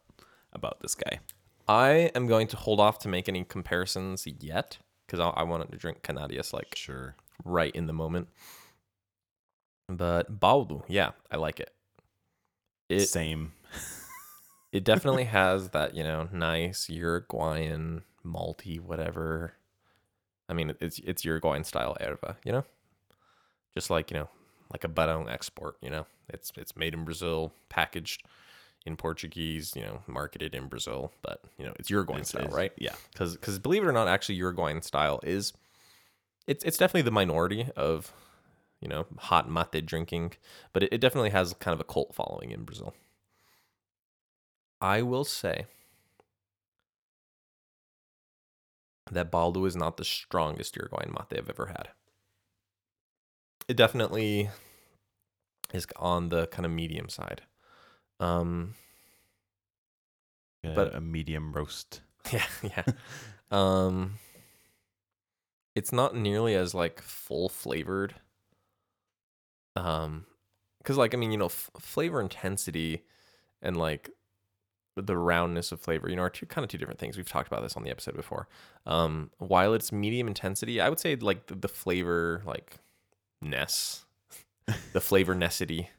about 0.54 0.80
this 0.82 0.96
guy. 0.96 1.20
I 1.68 2.12
am 2.16 2.28
going 2.28 2.48
to 2.48 2.58
hold 2.58 2.80
off 2.80 3.00
to 3.00 3.10
make 3.10 3.28
any 3.28 3.44
comparisons 3.44 4.26
yet 4.26 4.78
because 5.06 5.20
I, 5.20 5.30
I 5.30 5.44
wanted 5.44 5.72
to 5.72 5.78
drink 5.78 6.02
Canarias 6.02 6.54
like 6.54 6.76
Sure. 6.76 7.16
right 7.44 7.76
in 7.76 7.88
the 7.88 7.94
moment. 7.94 8.30
But 9.90 10.40
baldo, 10.40 10.84
yeah, 10.88 11.12
I 11.32 11.38
like 11.38 11.60
it. 11.60 11.72
It 12.90 13.08
Same. 13.08 13.54
it 14.72 14.84
definitely 14.84 15.24
has 15.40 15.70
that 15.70 15.96
you 15.96 16.04
know 16.04 16.28
nice 16.32 16.90
Uruguayan 16.90 18.04
malty 18.26 18.80
whatever. 18.80 19.54
I 20.50 20.54
mean, 20.54 20.74
it's 20.80 21.00
it's 21.00 21.26
Uruguayan 21.26 21.64
style 21.64 21.98
erva, 22.00 22.36
you 22.46 22.52
know, 22.52 22.64
just 23.74 23.90
like 23.90 24.12
you 24.12 24.18
know, 24.18 24.30
like 24.72 24.84
a 24.84 24.90
Barão 24.90 25.30
export. 25.30 25.78
You 25.82 25.90
know, 25.90 26.06
it's 26.30 26.52
it's 26.58 26.76
made 26.76 26.94
in 26.94 27.04
Brazil, 27.06 27.54
packaged 27.70 28.24
in 28.88 28.96
Portuguese, 28.98 29.76
you 29.76 29.82
know, 29.84 30.02
marketed 30.08 30.56
in 30.56 30.68
Brazil, 30.68 31.12
but 31.22 31.42
you 31.60 31.66
know, 31.66 31.74
it's 31.78 31.90
Uruguayan 31.90 32.22
It's- 32.22 32.30
style, 32.30 32.44
it's- 32.46 32.56
right? 32.56 32.72
Yeah. 32.78 32.96
Because 33.12 33.36
because 33.36 33.60
believe 33.60 33.84
it 33.84 33.88
or 33.88 33.92
not, 33.92 34.08
actually 34.08 34.36
Uruguayan 34.36 34.82
style 34.82 35.20
is 35.24 35.54
it's 36.48 36.64
it's 36.64 36.78
definitely 36.78 37.02
the 37.04 37.12
minority 37.12 37.70
of 37.76 38.14
you 38.82 38.88
know 38.88 39.06
hot 39.20 39.50
mate 39.52 39.86
drinking, 39.86 40.34
but 40.74 40.84
it, 40.84 40.94
it 40.94 41.02
definitely 41.02 41.32
has 41.32 41.54
kind 41.60 41.74
of 41.74 41.80
a 41.82 41.84
cult 41.84 42.16
following 42.16 42.52
in 42.52 42.64
Brazil. 42.64 42.94
I 44.80 45.02
will 45.02 45.26
say 45.26 45.66
that 49.12 49.32
Baldo 49.32 49.66
is 49.66 49.76
not 49.76 49.98
the 49.98 50.06
strongest 50.06 50.76
Uruguayan 50.76 51.12
mate 51.12 51.38
I've 51.38 51.50
ever 51.50 51.68
had. 51.68 51.90
It 53.68 53.76
definitely 53.76 54.50
is 55.74 55.88
on 55.98 56.30
the 56.30 56.48
kind 56.48 56.66
of 56.66 56.72
medium 56.72 57.10
side. 57.10 57.42
Um, 58.20 58.76
But 60.64 60.76
But- 60.76 60.96
a 60.96 61.02
medium 61.02 61.54
roast. 61.54 62.02
yeah, 62.34 62.46
yeah. 62.64 62.84
um, 63.52 64.16
it's 65.76 65.92
not 65.92 66.16
nearly 66.16 66.56
as 66.56 66.74
like 66.74 67.02
full 67.02 67.48
flavored. 67.50 68.16
Um, 69.76 70.26
because 70.80 70.98
like 70.98 71.14
I 71.14 71.18
mean, 71.18 71.32
you 71.32 71.38
know, 71.38 71.46
f- 71.46 71.70
flavor 71.80 72.20
intensity 72.20 73.04
and 73.62 73.78
like 73.78 74.10
the 74.96 75.16
roundness 75.18 75.72
of 75.72 75.80
flavor, 75.80 76.10
you 76.10 76.16
know, 76.16 76.24
are 76.24 76.30
two 76.30 76.48
kind 76.48 76.64
of 76.64 76.70
two 76.70 76.78
different 76.80 77.00
things. 77.00 77.16
We've 77.18 77.30
talked 77.30 77.48
about 77.48 77.62
this 77.62 77.78
on 77.78 77.84
the 77.84 77.92
episode 77.92 78.16
before. 78.16 78.48
Um, 78.88 79.30
while 79.38 79.74
it's 79.76 79.92
medium 79.92 80.28
intensity, 80.28 80.82
I 80.82 80.90
would 80.90 81.00
say 81.00 81.16
like 81.16 81.46
the, 81.48 81.56
the 81.56 81.68
flavor 81.68 82.42
like 82.46 82.78
ness, 83.42 84.06
the 84.94 85.02
flavor 85.02 85.36
nessity 85.36 85.90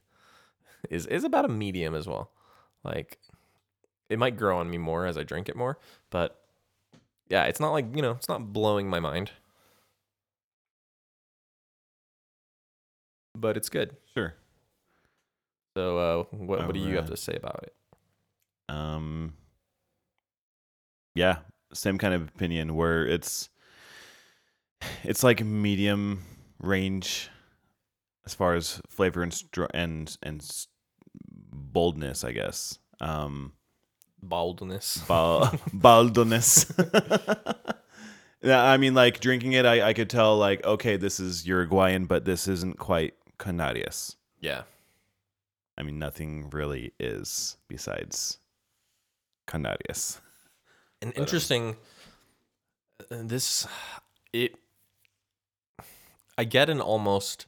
is 0.90 1.06
is 1.06 1.24
about 1.24 1.44
a 1.44 1.48
medium 1.48 1.94
as 1.94 2.06
well. 2.06 2.30
Like 2.84 3.18
it 4.08 4.18
might 4.18 4.36
grow 4.36 4.58
on 4.58 4.70
me 4.70 4.78
more 4.78 5.06
as 5.06 5.18
I 5.18 5.22
drink 5.22 5.48
it 5.48 5.56
more, 5.56 5.78
but 6.10 6.40
yeah, 7.28 7.44
it's 7.44 7.60
not 7.60 7.72
like, 7.72 7.94
you 7.94 8.02
know, 8.02 8.12
it's 8.12 8.28
not 8.28 8.52
blowing 8.52 8.88
my 8.88 9.00
mind. 9.00 9.32
But 13.34 13.56
it's 13.56 13.68
good. 13.68 13.96
Sure. 14.14 14.34
So 15.76 15.98
uh 15.98 16.36
what 16.36 16.66
what 16.66 16.74
do 16.74 16.80
you 16.80 16.96
have 16.96 17.06
to 17.06 17.16
say 17.16 17.34
about 17.34 17.64
it? 17.64 17.74
Um 18.68 19.34
Yeah, 21.14 21.38
same 21.72 21.98
kind 21.98 22.14
of 22.14 22.28
opinion 22.28 22.74
where 22.74 23.06
it's 23.06 23.50
it's 25.04 25.22
like 25.22 25.44
medium 25.44 26.22
range 26.60 27.30
as 28.28 28.34
far 28.34 28.54
as 28.54 28.82
flavor 28.88 29.22
and 29.22 29.42
and 29.72 30.16
and 30.22 30.66
boldness, 31.50 32.24
I 32.24 32.32
guess. 32.32 32.78
Um 33.00 33.52
Baldness. 34.22 34.98
Bal- 35.06 35.58
baldness. 35.72 36.70
yeah, 38.42 38.62
I 38.62 38.76
mean, 38.76 38.92
like 38.92 39.20
drinking 39.20 39.52
it, 39.52 39.64
I, 39.64 39.90
I 39.90 39.92
could 39.92 40.10
tell, 40.10 40.36
like, 40.36 40.64
okay, 40.64 40.96
this 40.96 41.20
is 41.20 41.46
Uruguayan, 41.46 42.06
but 42.06 42.24
this 42.24 42.48
isn't 42.48 42.78
quite 42.78 43.14
Canarias. 43.38 44.16
Yeah. 44.40 44.62
I 45.78 45.84
mean, 45.84 46.00
nothing 46.00 46.50
really 46.50 46.92
is 46.98 47.56
besides 47.68 48.38
Canarias. 49.46 50.18
An 51.00 51.10
um, 51.10 51.14
interesting 51.16 51.76
uh, 53.08 53.22
this 53.22 53.68
it 54.32 54.56
I 56.36 56.44
get 56.44 56.70
an 56.70 56.80
almost 56.80 57.46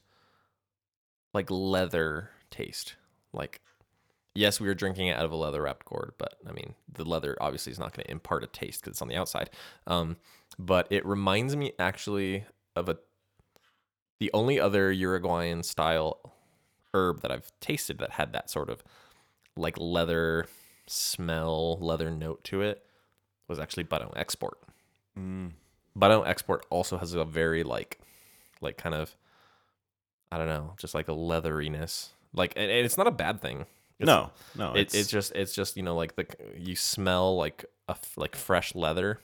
like 1.33 1.49
leather 1.49 2.29
taste. 2.49 2.95
Like 3.33 3.61
yes, 4.33 4.59
we 4.59 4.67
were 4.67 4.73
drinking 4.73 5.07
it 5.07 5.17
out 5.17 5.25
of 5.25 5.31
a 5.31 5.35
leather 5.35 5.61
wrapped 5.61 5.85
gourd, 5.85 6.13
but 6.17 6.35
I 6.47 6.51
mean, 6.51 6.75
the 6.91 7.05
leather 7.05 7.37
obviously 7.41 7.71
is 7.71 7.79
not 7.79 7.93
going 7.93 8.05
to 8.05 8.11
impart 8.11 8.43
a 8.43 8.47
taste 8.47 8.83
cuz 8.83 8.91
it's 8.91 9.01
on 9.01 9.07
the 9.07 9.15
outside. 9.15 9.49
Um 9.87 10.17
but 10.59 10.87
it 10.91 11.05
reminds 11.05 11.55
me 11.55 11.73
actually 11.79 12.45
of 12.75 12.89
a 12.89 12.97
the 14.19 14.31
only 14.33 14.59
other 14.59 14.91
Uruguayan 14.91 15.63
style 15.63 16.33
herb 16.93 17.21
that 17.21 17.31
I've 17.31 17.51
tasted 17.59 17.97
that 17.99 18.11
had 18.11 18.33
that 18.33 18.49
sort 18.49 18.69
of 18.69 18.83
like 19.55 19.77
leather 19.77 20.45
smell, 20.87 21.77
leather 21.79 22.11
note 22.11 22.43
to 22.45 22.61
it 22.61 22.85
was 23.47 23.59
actually 23.59 23.83
Barão 23.83 24.11
Export. 24.15 24.57
Mm. 25.17 25.51
Export 26.01 26.65
also 26.69 26.97
has 26.97 27.13
a 27.13 27.25
very 27.25 27.63
like, 27.63 27.99
like 28.61 28.77
kind 28.77 28.95
of, 28.95 29.15
I 30.31 30.37
don't 30.37 30.47
know, 30.47 30.73
just 30.77 30.95
like 30.95 31.07
a 31.07 31.13
leatheriness. 31.13 32.09
Like, 32.33 32.53
and, 32.55 32.71
and 32.71 32.85
it's 32.85 32.97
not 32.97 33.07
a 33.07 33.11
bad 33.11 33.41
thing. 33.41 33.65
It's, 33.99 34.07
no, 34.07 34.31
no, 34.57 34.73
it, 34.73 34.95
it's 34.95 35.09
just 35.09 35.31
it's 35.35 35.53
just 35.53 35.77
you 35.77 35.83
know 35.83 35.95
like 35.95 36.15
the 36.15 36.25
you 36.57 36.75
smell 36.75 37.37
like 37.37 37.65
a 37.87 37.95
like 38.15 38.35
fresh 38.35 38.73
leather, 38.73 39.19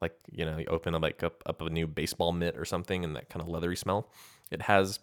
like 0.00 0.16
you 0.30 0.46
know 0.46 0.56
you 0.56 0.64
open 0.66 0.94
up 0.94 1.02
like 1.02 1.22
up, 1.22 1.42
up 1.44 1.60
a 1.60 1.68
new 1.68 1.86
baseball 1.86 2.32
mitt 2.32 2.56
or 2.56 2.64
something, 2.64 3.04
and 3.04 3.14
that 3.14 3.28
kind 3.28 3.42
of 3.42 3.48
leathery 3.48 3.76
smell. 3.76 4.08
It 4.50 4.62
has 4.62 5.00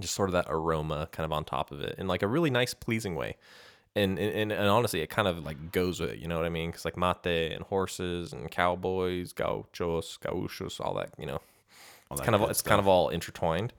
just 0.00 0.14
sort 0.14 0.28
of 0.28 0.34
that 0.34 0.46
aroma 0.48 1.08
kind 1.10 1.24
of 1.24 1.32
on 1.32 1.44
top 1.44 1.72
of 1.72 1.80
it 1.80 1.96
in 1.98 2.06
like 2.06 2.22
a 2.22 2.28
really 2.28 2.50
nice, 2.50 2.72
pleasing 2.72 3.16
way. 3.16 3.36
And 3.96 4.16
and, 4.18 4.52
and, 4.52 4.68
honestly, 4.68 5.00
it 5.00 5.10
kind 5.10 5.26
of 5.26 5.44
like 5.44 5.72
goes 5.72 5.98
with 5.98 6.10
it. 6.10 6.18
You 6.18 6.28
know 6.28 6.36
what 6.36 6.46
I 6.46 6.50
mean? 6.50 6.70
Because 6.70 6.84
like 6.84 6.96
mate 6.96 7.52
and 7.52 7.64
horses 7.64 8.32
and 8.32 8.48
cowboys, 8.48 9.32
gauchos, 9.32 10.18
gauchos, 10.18 10.78
all 10.78 10.94
that. 10.94 11.10
You 11.18 11.26
know, 11.26 11.40
all 12.08 12.16
it's 12.16 12.20
kind 12.20 12.36
of 12.36 12.48
it's 12.48 12.62
kind 12.62 12.78
of 12.78 12.86
all 12.86 13.08
intertwined. 13.08 13.72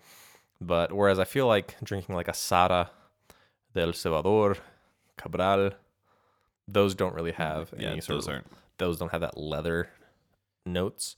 But 0.61 0.93
whereas 0.93 1.17
I 1.17 1.23
feel 1.23 1.47
like 1.47 1.75
drinking 1.83 2.15
like 2.15 2.27
a 2.27 2.33
Sara 2.33 2.91
del 3.73 3.93
Salvador, 3.93 4.57
Cabral, 5.17 5.71
those 6.67 6.93
don't 6.93 7.15
really 7.15 7.31
mm, 7.31 7.35
have 7.35 7.73
yeah, 7.77 7.89
any 7.89 8.01
sort 8.01 8.17
those 8.17 8.27
of 8.27 8.33
aren't. 8.33 8.47
those 8.77 8.99
don't 8.99 9.11
have 9.11 9.21
that 9.21 9.37
leather 9.37 9.89
notes. 10.65 11.17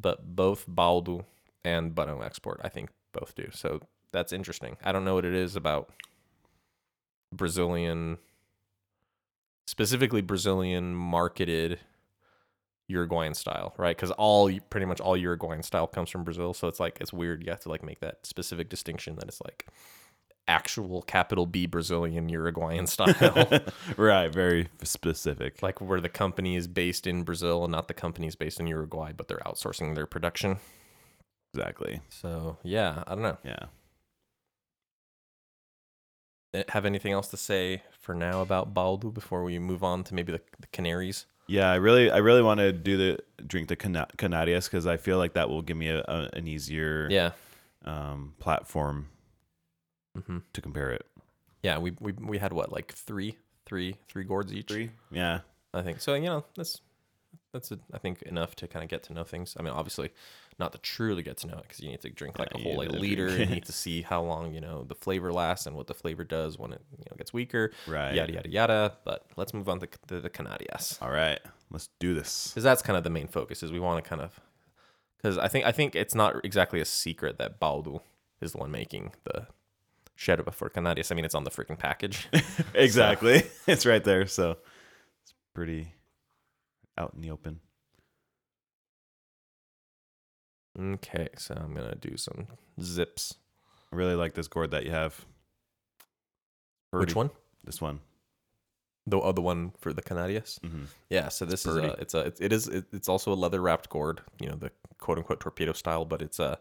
But 0.00 0.36
both 0.36 0.64
Baldo 0.68 1.24
and 1.64 1.94
Barão 1.94 2.24
Export, 2.24 2.60
I 2.62 2.68
think, 2.68 2.90
both 3.12 3.34
do. 3.34 3.48
So 3.52 3.80
that's 4.12 4.32
interesting. 4.32 4.76
I 4.84 4.92
don't 4.92 5.04
know 5.04 5.14
what 5.14 5.24
it 5.24 5.34
is 5.34 5.56
about 5.56 5.90
Brazilian 7.32 8.18
specifically 9.66 10.22
Brazilian 10.22 10.94
marketed 10.94 11.78
Uruguayan 12.88 13.34
style, 13.34 13.74
right? 13.78 13.96
Because 13.96 14.10
all 14.12 14.50
pretty 14.70 14.86
much 14.86 15.00
all 15.00 15.16
Uruguayan 15.16 15.62
style 15.62 15.86
comes 15.86 16.10
from 16.10 16.24
Brazil, 16.24 16.54
so 16.54 16.68
it's 16.68 16.80
like 16.80 16.98
it's 17.00 17.12
weird. 17.12 17.42
You 17.44 17.50
have 17.50 17.60
to 17.60 17.68
like 17.68 17.82
make 17.82 18.00
that 18.00 18.26
specific 18.26 18.68
distinction 18.68 19.16
that 19.16 19.28
it's 19.28 19.40
like 19.42 19.66
actual 20.46 21.02
capital 21.02 21.44
B 21.44 21.66
Brazilian 21.66 22.28
Uruguayan 22.30 22.86
style, 22.94 23.14
right, 23.98 24.32
very 24.32 24.68
specific. 24.82 25.62
like 25.62 25.80
where 25.80 26.00
the 26.00 26.08
company 26.08 26.56
is 26.56 26.66
based 26.66 27.06
in 27.06 27.22
Brazil 27.22 27.64
and 27.64 27.72
not 27.72 27.88
the 27.88 27.94
company 27.94 28.26
is 28.26 28.36
based 28.36 28.58
in 28.58 28.66
Uruguay, 28.66 29.12
but 29.14 29.28
they're 29.28 29.42
outsourcing 29.44 29.94
their 29.94 30.06
production. 30.06 30.56
Exactly. 31.54 32.00
So 32.08 32.56
yeah, 32.62 33.04
I 33.06 33.14
don't 33.14 33.22
know. 33.22 33.38
Yeah. 33.44 33.66
Eh, 36.54 36.64
Have 36.70 36.86
anything 36.86 37.12
else 37.12 37.28
to 37.28 37.36
say 37.36 37.82
for 37.98 38.14
now 38.14 38.40
about 38.40 38.72
Baldo 38.72 39.10
before 39.10 39.44
we 39.44 39.58
move 39.58 39.84
on 39.84 40.04
to 40.04 40.14
maybe 40.14 40.32
the, 40.32 40.40
the 40.58 40.66
Canarias? 40.68 41.26
Yeah, 41.48 41.70
I 41.70 41.76
really, 41.76 42.10
I 42.10 42.18
really 42.18 42.42
want 42.42 42.60
to 42.60 42.72
do 42.72 42.96
the 42.96 43.18
drink 43.46 43.68
the 43.68 43.76
Cana- 43.76 44.08
Canarias 44.18 44.66
because 44.66 44.86
I 44.86 44.98
feel 44.98 45.16
like 45.18 45.32
that 45.32 45.48
will 45.48 45.62
give 45.62 45.76
me 45.76 45.88
a, 45.88 46.00
a 46.06 46.30
an 46.34 46.46
easier 46.46 47.08
Yeah. 47.10 47.30
um, 47.84 48.34
platform 48.38 49.08
hmm 50.26 50.38
to 50.52 50.60
compare 50.60 50.90
it. 50.92 51.06
Yeah, 51.62 51.78
we, 51.78 51.92
we 52.00 52.12
we 52.12 52.38
had 52.38 52.52
what 52.52 52.70
like 52.70 52.92
three, 52.92 53.36
three, 53.66 53.96
three 54.08 54.24
gourds 54.24 54.52
each. 54.52 54.70
Yeah. 55.10 55.40
I 55.74 55.82
think 55.82 56.00
so. 56.00 56.14
You 56.14 56.22
know, 56.22 56.44
that's 56.56 56.80
that's 57.52 57.70
a, 57.72 57.78
I 57.92 57.98
think 57.98 58.22
enough 58.22 58.54
to 58.56 58.68
kind 58.68 58.82
of 58.82 58.90
get 58.90 59.02
to 59.04 59.12
know 59.12 59.24
things. 59.24 59.56
I 59.58 59.62
mean, 59.62 59.72
obviously, 59.72 60.10
not 60.58 60.72
to 60.72 60.78
truly 60.78 61.22
get 61.22 61.36
to 61.38 61.46
know 61.46 61.54
it 61.58 61.62
because 61.62 61.80
you 61.80 61.88
need 61.90 62.00
to 62.02 62.10
drink 62.10 62.38
like 62.38 62.50
Yeah, 62.54 62.60
a 62.60 62.62
whole 62.64 62.76
like 62.76 62.90
liter. 62.90 63.28
and 63.28 63.38
you 63.40 63.46
need 63.56 63.64
to 63.66 63.72
see 63.72 64.02
how 64.02 64.22
long 64.22 64.52
you 64.52 64.60
know 64.60 64.84
the 64.84 64.94
flavor 64.94 65.32
lasts 65.32 65.66
and 65.66 65.74
what 65.76 65.86
the 65.86 65.94
flavor 65.94 66.24
does 66.24 66.58
when 66.58 66.72
it 66.72 66.82
you 66.92 67.04
know 67.10 67.16
gets 67.16 67.32
weaker. 67.32 67.72
Right. 67.86 68.14
Yada 68.14 68.32
yada 68.32 68.48
yada. 68.50 68.92
But 69.04 69.26
let's 69.36 69.54
move 69.54 69.68
on 69.68 69.80
to 69.80 69.88
the, 70.08 70.20
the 70.20 70.30
Canarias 70.30 71.00
All 71.02 71.10
right. 71.10 71.40
Let's 71.70 71.88
do 71.98 72.14
this. 72.14 72.48
because 72.48 72.64
that's 72.64 72.82
kind 72.82 72.96
of 72.96 73.04
the 73.04 73.10
main 73.10 73.28
focus. 73.28 73.62
Is 73.62 73.72
we 73.72 73.80
want 73.80 74.02
to 74.02 74.08
kind 74.08 74.20
of 74.22 74.40
because 75.16 75.38
I 75.38 75.48
think 75.48 75.64
I 75.66 75.72
think 75.72 75.94
it's 75.96 76.14
not 76.14 76.44
exactly 76.44 76.80
a 76.80 76.84
secret 76.84 77.38
that 77.38 77.58
Baldo 77.58 78.02
is 78.40 78.52
the 78.52 78.58
one 78.58 78.70
making 78.70 79.12
the 79.24 79.46
Sherba 80.16 80.52
for 80.52 80.68
Canarias. 80.68 81.10
I 81.12 81.14
mean, 81.14 81.24
it's 81.24 81.34
on 81.34 81.44
the 81.44 81.50
freaking 81.50 81.78
package. 81.78 82.28
exactly. 82.74 83.42
it's 83.66 83.86
right 83.86 84.02
there. 84.04 84.26
So 84.26 84.58
it's 85.22 85.34
pretty 85.54 85.92
out 86.98 87.12
in 87.14 87.20
the 87.22 87.30
open. 87.30 87.60
okay, 90.78 91.28
so 91.36 91.54
I'm 91.56 91.74
gonna 91.74 91.94
do 91.96 92.16
some 92.16 92.46
zips. 92.80 93.34
I 93.92 93.96
really 93.96 94.14
like 94.14 94.34
this 94.34 94.48
gourd 94.48 94.70
that 94.70 94.84
you 94.84 94.90
have. 94.92 95.24
Which 96.92 97.14
one? 97.14 97.30
This 97.64 97.80
one. 97.80 98.00
The 99.06 99.18
other 99.18 99.40
one 99.40 99.72
for 99.78 99.92
the 99.92 100.02
Canarias. 100.02 100.58
hmm 100.60 100.84
Yeah, 101.10 101.28
so 101.30 101.44
this 101.44 101.64
is 101.66 101.76
a 101.76 101.92
it's 102.00 102.14
a 102.14 102.18
it's, 102.20 102.40
it 102.40 102.52
is 102.52 102.68
it, 102.68 102.84
it's 102.92 103.08
also 103.08 103.32
a 103.32 103.34
leather 103.34 103.60
wrapped 103.60 103.88
gourd, 103.88 104.20
you 104.40 104.48
know, 104.48 104.54
the 104.56 104.70
quote 104.98 105.18
unquote 105.18 105.40
torpedo 105.40 105.72
style, 105.72 106.04
but 106.04 106.22
it's 106.22 106.38
a 106.38 106.58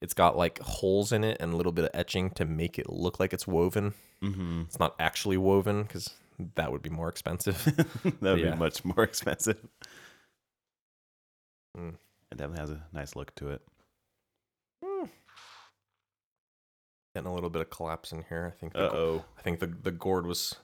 it's 0.00 0.14
got 0.14 0.36
like 0.36 0.58
holes 0.60 1.12
in 1.12 1.22
it 1.24 1.36
and 1.40 1.52
a 1.52 1.56
little 1.56 1.72
bit 1.72 1.84
of 1.84 1.90
etching 1.94 2.30
to 2.30 2.44
make 2.44 2.78
it 2.78 2.88
look 2.90 3.20
like 3.20 3.32
it's 3.32 3.46
woven. 3.46 3.94
hmm 4.20 4.62
It's 4.66 4.78
not 4.78 4.94
actually 4.98 5.36
woven 5.36 5.82
because 5.82 6.10
that 6.56 6.70
would 6.72 6.82
be 6.82 6.90
more 6.90 7.08
expensive. 7.08 7.62
that 8.04 8.20
would 8.22 8.40
Yeah. 8.40 8.52
be 8.52 8.56
much 8.58 8.84
more 8.84 9.02
expensive. 9.04 9.58
Mm. 11.76 11.94
It 12.32 12.38
definitely 12.38 12.60
has 12.60 12.70
a 12.70 12.82
nice 12.92 13.14
look 13.16 13.34
to 13.36 13.50
it. 13.50 13.62
Getting 17.14 17.30
a 17.30 17.34
little 17.34 17.50
bit 17.50 17.62
of 17.62 17.70
collapse 17.70 18.12
in 18.12 18.24
here. 18.28 18.52
I 18.54 18.58
think 18.58 18.74
Uh 18.76 18.90
oh. 18.92 19.24
I 19.38 19.42
think 19.42 19.60
the 19.60 19.66
the 19.66 19.90
gourd 19.90 20.26
was 20.26 20.56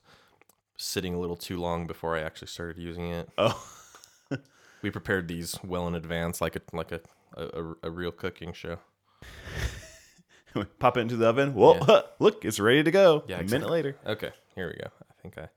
sitting 0.76 1.14
a 1.14 1.19
little 1.19 1.37
too 1.37 1.59
long 1.59 1.87
before 1.87 2.17
I 2.17 2.21
actually 2.21 2.49
started 2.49 2.79
using 2.79 3.11
it. 3.11 3.29
Oh. 3.38 3.62
We 4.83 4.91
prepared 4.91 5.28
these 5.28 5.56
well 5.63 5.87
in 5.87 5.95
advance, 5.95 6.41
like 6.41 6.56
a 6.56 6.61
like 6.73 6.91
a 6.91 7.00
a, 7.37 7.75
a 7.85 7.91
real 7.91 8.11
cooking 8.11 8.52
show. 8.52 8.78
Pop 10.80 10.97
it 10.97 11.00
into 11.02 11.15
the 11.15 11.28
oven. 11.28 11.54
Whoa, 11.54 12.02
look, 12.19 12.45
it's 12.45 12.58
ready 12.58 12.82
to 12.82 12.91
go. 12.91 13.23
Yeah, 13.28 13.37
a 13.37 13.41
exactly. 13.43 13.58
minute 13.58 13.71
later. 13.71 13.97
Okay, 14.04 14.30
here 14.56 14.67
we 14.67 14.73
go. 14.75 14.89
I 15.08 15.23
think 15.23 15.39
I. 15.39 15.49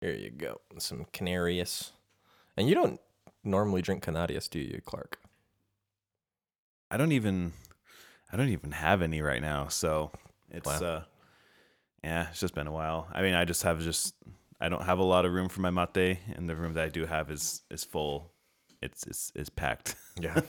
Here 0.00 0.14
you 0.14 0.30
go. 0.30 0.60
Some 0.78 1.06
Canarias. 1.12 1.90
And 2.56 2.68
you 2.68 2.74
don't 2.74 3.00
normally 3.44 3.82
drink 3.82 4.02
Canarias, 4.04 4.48
do 4.48 4.58
you, 4.58 4.80
Clark? 4.84 5.18
I 6.90 6.96
don't 6.96 7.12
even 7.12 7.52
I 8.32 8.36
don't 8.36 8.48
even 8.48 8.72
have 8.72 9.02
any 9.02 9.20
right 9.22 9.42
now, 9.42 9.68
so 9.68 10.10
it's 10.50 10.66
Wow. 10.66 10.82
uh 10.86 11.02
yeah, 12.02 12.28
it's 12.30 12.40
just 12.40 12.54
been 12.54 12.66
a 12.66 12.72
while. 12.72 13.08
I 13.12 13.20
mean, 13.22 13.34
I 13.34 13.44
just 13.44 13.62
have 13.62 13.80
just 13.82 14.14
I 14.60 14.68
don't 14.68 14.82
have 14.82 14.98
a 14.98 15.04
lot 15.04 15.24
of 15.24 15.32
room 15.32 15.48
for 15.48 15.60
my 15.60 15.70
mate, 15.70 16.18
and 16.34 16.48
the 16.48 16.56
room 16.56 16.74
that 16.74 16.84
I 16.84 16.88
do 16.88 17.06
have 17.06 17.30
is 17.30 17.62
is 17.70 17.84
full. 17.84 18.32
It's 18.82 19.04
it's 19.06 19.32
is 19.34 19.50
packed. 19.50 19.96
Yeah. 20.20 20.40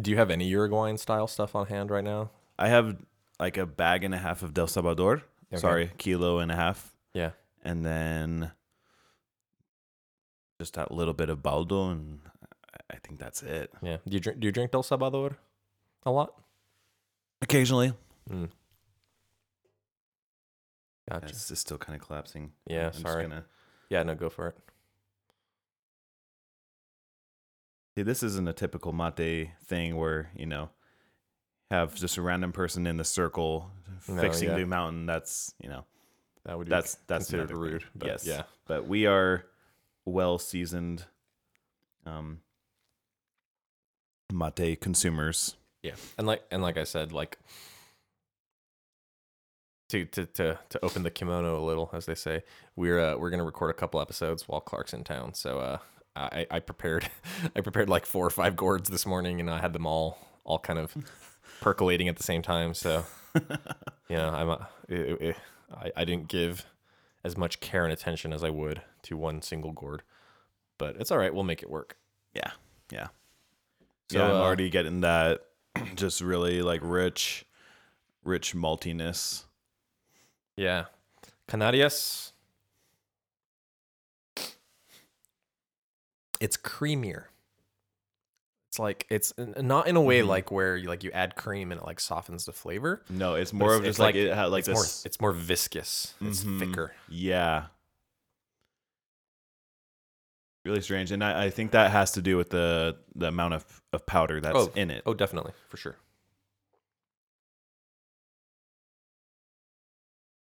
do 0.00 0.10
you 0.10 0.16
have 0.18 0.30
any 0.30 0.44
Uruguayan 0.46 0.98
style 0.98 1.26
stuff 1.26 1.56
on 1.56 1.66
hand 1.66 1.90
right 1.90 2.04
now? 2.04 2.30
I 2.58 2.68
have 2.68 2.96
like 3.40 3.56
a 3.56 3.66
bag 3.66 4.04
and 4.04 4.14
a 4.14 4.18
half 4.18 4.42
of 4.42 4.54
Del 4.54 4.66
Salvador. 4.68 5.22
Okay. 5.52 5.60
Sorry, 5.60 5.90
kilo 5.98 6.38
and 6.38 6.52
a 6.52 6.54
half, 6.56 6.92
Yeah. 7.14 7.30
And 7.62 7.84
then 7.84 8.52
just 10.60 10.74
that 10.74 10.90
little 10.92 11.14
bit 11.14 11.28
of 11.30 11.42
baldo, 11.42 11.90
and 11.90 12.20
I- 12.90 12.96
think 13.02 13.18
that's 13.18 13.42
it. 13.42 13.72
Yeah. 13.82 13.96
Do 14.06 14.12
you 14.14 14.20
drink? 14.20 14.40
Do 14.40 14.46
you 14.46 14.52
drink 14.52 14.70
Del 14.72 14.82
Salvador 14.82 15.36
a 16.04 16.10
lot? 16.10 16.34
Occasionally, 17.42 17.92
Mm. 18.28 18.50
Gotcha. 21.10 21.26
it's, 21.26 21.50
it's 21.50 21.60
still 21.60 21.78
kind 21.78 22.00
of 22.00 22.06
collapsing. 22.06 22.52
Yeah. 22.66 22.88
I'm 22.94 23.00
sorry. 23.00 23.22
gonna 23.24 23.44
Yeah. 23.88 24.02
No. 24.04 24.14
Go 24.14 24.28
for 24.30 24.48
it. 24.48 24.56
See, 27.96 28.02
this 28.02 28.22
isn't 28.22 28.48
a 28.48 28.52
typical 28.52 28.92
mate 28.92 29.50
thing 29.64 29.96
where, 29.96 30.30
you 30.36 30.46
know, 30.46 30.70
have 31.70 31.94
just 31.94 32.16
a 32.16 32.22
random 32.22 32.52
person 32.52 32.86
in 32.86 32.96
the 32.96 33.04
circle 33.04 33.70
No, 34.08 34.20
fixing 34.20 34.48
yeah. 34.50 34.56
the 34.58 34.66
mountain. 34.66 35.06
That's, 35.06 35.54
you 35.60 35.68
know, 35.68 35.84
That 36.44 36.58
would 36.58 36.66
be 36.66 36.70
that's 36.70 36.96
that's 37.06 37.26
considered 37.26 37.52
rude. 37.52 37.84
But 37.94 38.08
yes. 38.08 38.26
Yeah. 38.26 38.42
But 38.66 38.86
we 38.86 39.06
are 39.06 39.44
well 40.04 40.38
seasoned 40.38 41.04
um 42.06 42.40
mate 44.32 44.80
consumers. 44.80 45.56
Yeah, 45.82 45.94
and 46.18 46.26
like 46.26 46.42
and 46.50 46.62
like 46.62 46.76
I 46.76 46.84
said, 46.84 47.12
like 47.12 47.38
to 49.90 50.04
to 50.06 50.26
to 50.26 50.58
to 50.68 50.84
open 50.84 51.02
the 51.02 51.10
kimono 51.10 51.58
a 51.58 51.64
little, 51.64 51.90
as 51.92 52.06
they 52.06 52.14
say, 52.14 52.42
we're 52.76 52.98
uh, 53.00 53.16
we're 53.16 53.30
gonna 53.30 53.44
record 53.44 53.70
a 53.70 53.74
couple 53.74 54.00
episodes 54.00 54.46
while 54.46 54.60
Clark's 54.60 54.92
in 54.92 55.04
town. 55.04 55.34
So 55.34 55.58
uh, 55.58 55.78
I 56.16 56.46
I 56.50 56.60
prepared 56.60 57.08
I 57.56 57.60
prepared 57.60 57.88
like 57.88 58.06
four 58.06 58.26
or 58.26 58.30
five 58.30 58.56
gourds 58.56 58.88
this 58.88 59.06
morning, 59.06 59.40
and 59.40 59.50
I 59.50 59.60
had 59.60 59.72
them 59.72 59.86
all 59.86 60.18
all 60.44 60.58
kind 60.58 60.78
of 60.78 60.94
percolating 61.60 62.08
at 62.08 62.16
the 62.16 62.22
same 62.22 62.42
time. 62.42 62.74
So 62.74 63.04
you 64.08 64.16
know, 64.16 64.28
I'm 64.28 64.48
a, 64.48 64.68
it, 64.88 65.20
it, 65.20 65.36
I 65.74 65.92
I 65.96 66.04
didn't 66.04 66.28
give 66.28 66.66
as 67.24 67.36
much 67.36 67.60
care 67.60 67.84
and 67.84 67.92
attention 67.92 68.32
as 68.32 68.42
I 68.42 68.50
would 68.50 68.82
to 69.02 69.16
one 69.16 69.42
single 69.42 69.72
gourd, 69.72 70.02
but 70.78 70.96
it's 70.96 71.10
all 71.10 71.18
right. 71.18 71.32
We'll 71.34 71.44
make 71.44 71.62
it 71.62 71.70
work. 71.70 71.96
Yeah. 72.34 72.52
Yeah. 72.90 73.08
So, 74.10 74.18
yeah, 74.18 74.24
I'm 74.24 74.36
uh, 74.36 74.40
already 74.40 74.70
getting 74.70 75.02
that 75.02 75.42
just 75.94 76.20
really 76.20 76.62
like 76.62 76.80
rich 76.82 77.44
rich 78.24 78.54
maltiness. 78.54 79.44
Yeah. 80.56 80.86
Canarias. 81.48 82.32
It's 86.40 86.56
creamier. 86.56 87.24
It's 88.80 88.82
like 88.82 89.06
it's 89.10 89.32
not 89.62 89.88
in 89.88 89.96
a 89.96 90.00
way 90.00 90.20
Mhm. 90.22 90.26
like 90.28 90.50
where 90.50 90.76
you 90.76 90.88
like 90.88 91.04
you 91.04 91.10
add 91.12 91.36
cream 91.36 91.70
and 91.72 91.80
it 91.80 91.86
like 91.86 92.00
softens 92.00 92.44
the 92.46 92.52
flavor. 92.52 93.02
No, 93.10 93.34
it's 93.34 93.52
more 93.52 93.68
it's- 93.74 93.78
of 93.80 93.84
it's 93.84 93.88
just 93.90 93.98
like, 93.98 94.14
it 94.14 94.34
had 94.34 94.46
like 94.46 94.60
it's 94.60 94.68
this 94.68 94.74
more 94.74 94.84
it's 95.06 95.20
more 95.20 95.32
viscous. 95.32 96.14
It's 96.20 96.42
Mhm. 96.44 96.58
thicker. 96.58 96.92
Yeah. 97.08 97.66
Really 100.64 100.80
strange. 100.82 101.10
And 101.10 101.24
I, 101.24 101.44
I 101.46 101.50
think 101.50 101.70
that 101.72 101.90
has 101.90 102.12
to 102.12 102.22
do 102.22 102.36
with 102.36 102.50
the 102.50 102.96
the 103.14 103.26
amount 103.28 103.54
of, 103.54 103.82
of 103.92 104.04
powder 104.06 104.40
that's 104.40 104.56
Oh, 104.56 104.72
in 104.74 104.90
it. 104.90 105.02
Oh, 105.06 105.14
definitely, 105.14 105.52
for 105.68 105.76
sure. 105.76 105.96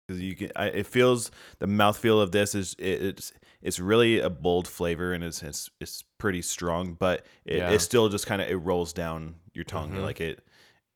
Because 0.09 0.23
you 0.23 0.35
can, 0.35 0.51
I, 0.57 0.67
it 0.69 0.87
feels 0.87 1.31
the 1.59 1.67
mouthfeel 1.67 2.23
of 2.23 2.33
this 2.33 2.55
is 2.55 2.75
it, 2.79 3.03
it's 3.03 3.33
it's 3.61 3.79
really 3.79 4.21
a 4.21 4.31
bold 4.31 4.67
flavor 4.67 5.13
and 5.13 5.23
it's 5.23 5.43
it's 5.43 5.69
it's 5.81 6.03
pretty 6.17 6.41
strong, 6.43 6.95
but 6.95 7.27
it, 7.45 7.59
Yeah. 7.59 7.71
it 7.73 7.81
still 7.81 8.09
just 8.09 8.27
kind 8.27 8.41
of 8.41 8.49
it 8.49 8.57
rolls 8.57 8.93
down 8.95 9.35
your 9.53 9.65
tongue 9.65 9.93
Mhm. 9.93 10.03
like 10.03 10.21
it 10.21 10.43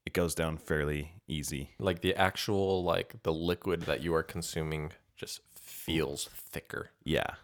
it 0.06 0.14
goes 0.14 0.34
down 0.34 0.56
fairly 0.56 1.12
easy. 1.28 1.70
Like 1.78 2.00
the 2.00 2.14
actual 2.16 2.82
like 2.82 3.22
the 3.22 3.32
liquid 3.34 3.82
that 3.82 4.02
you 4.02 4.14
are 4.14 4.22
consuming 4.22 4.92
just 5.14 5.40
feels 5.54 6.28
thicker. 6.32 6.90
Yeah, 7.04 7.34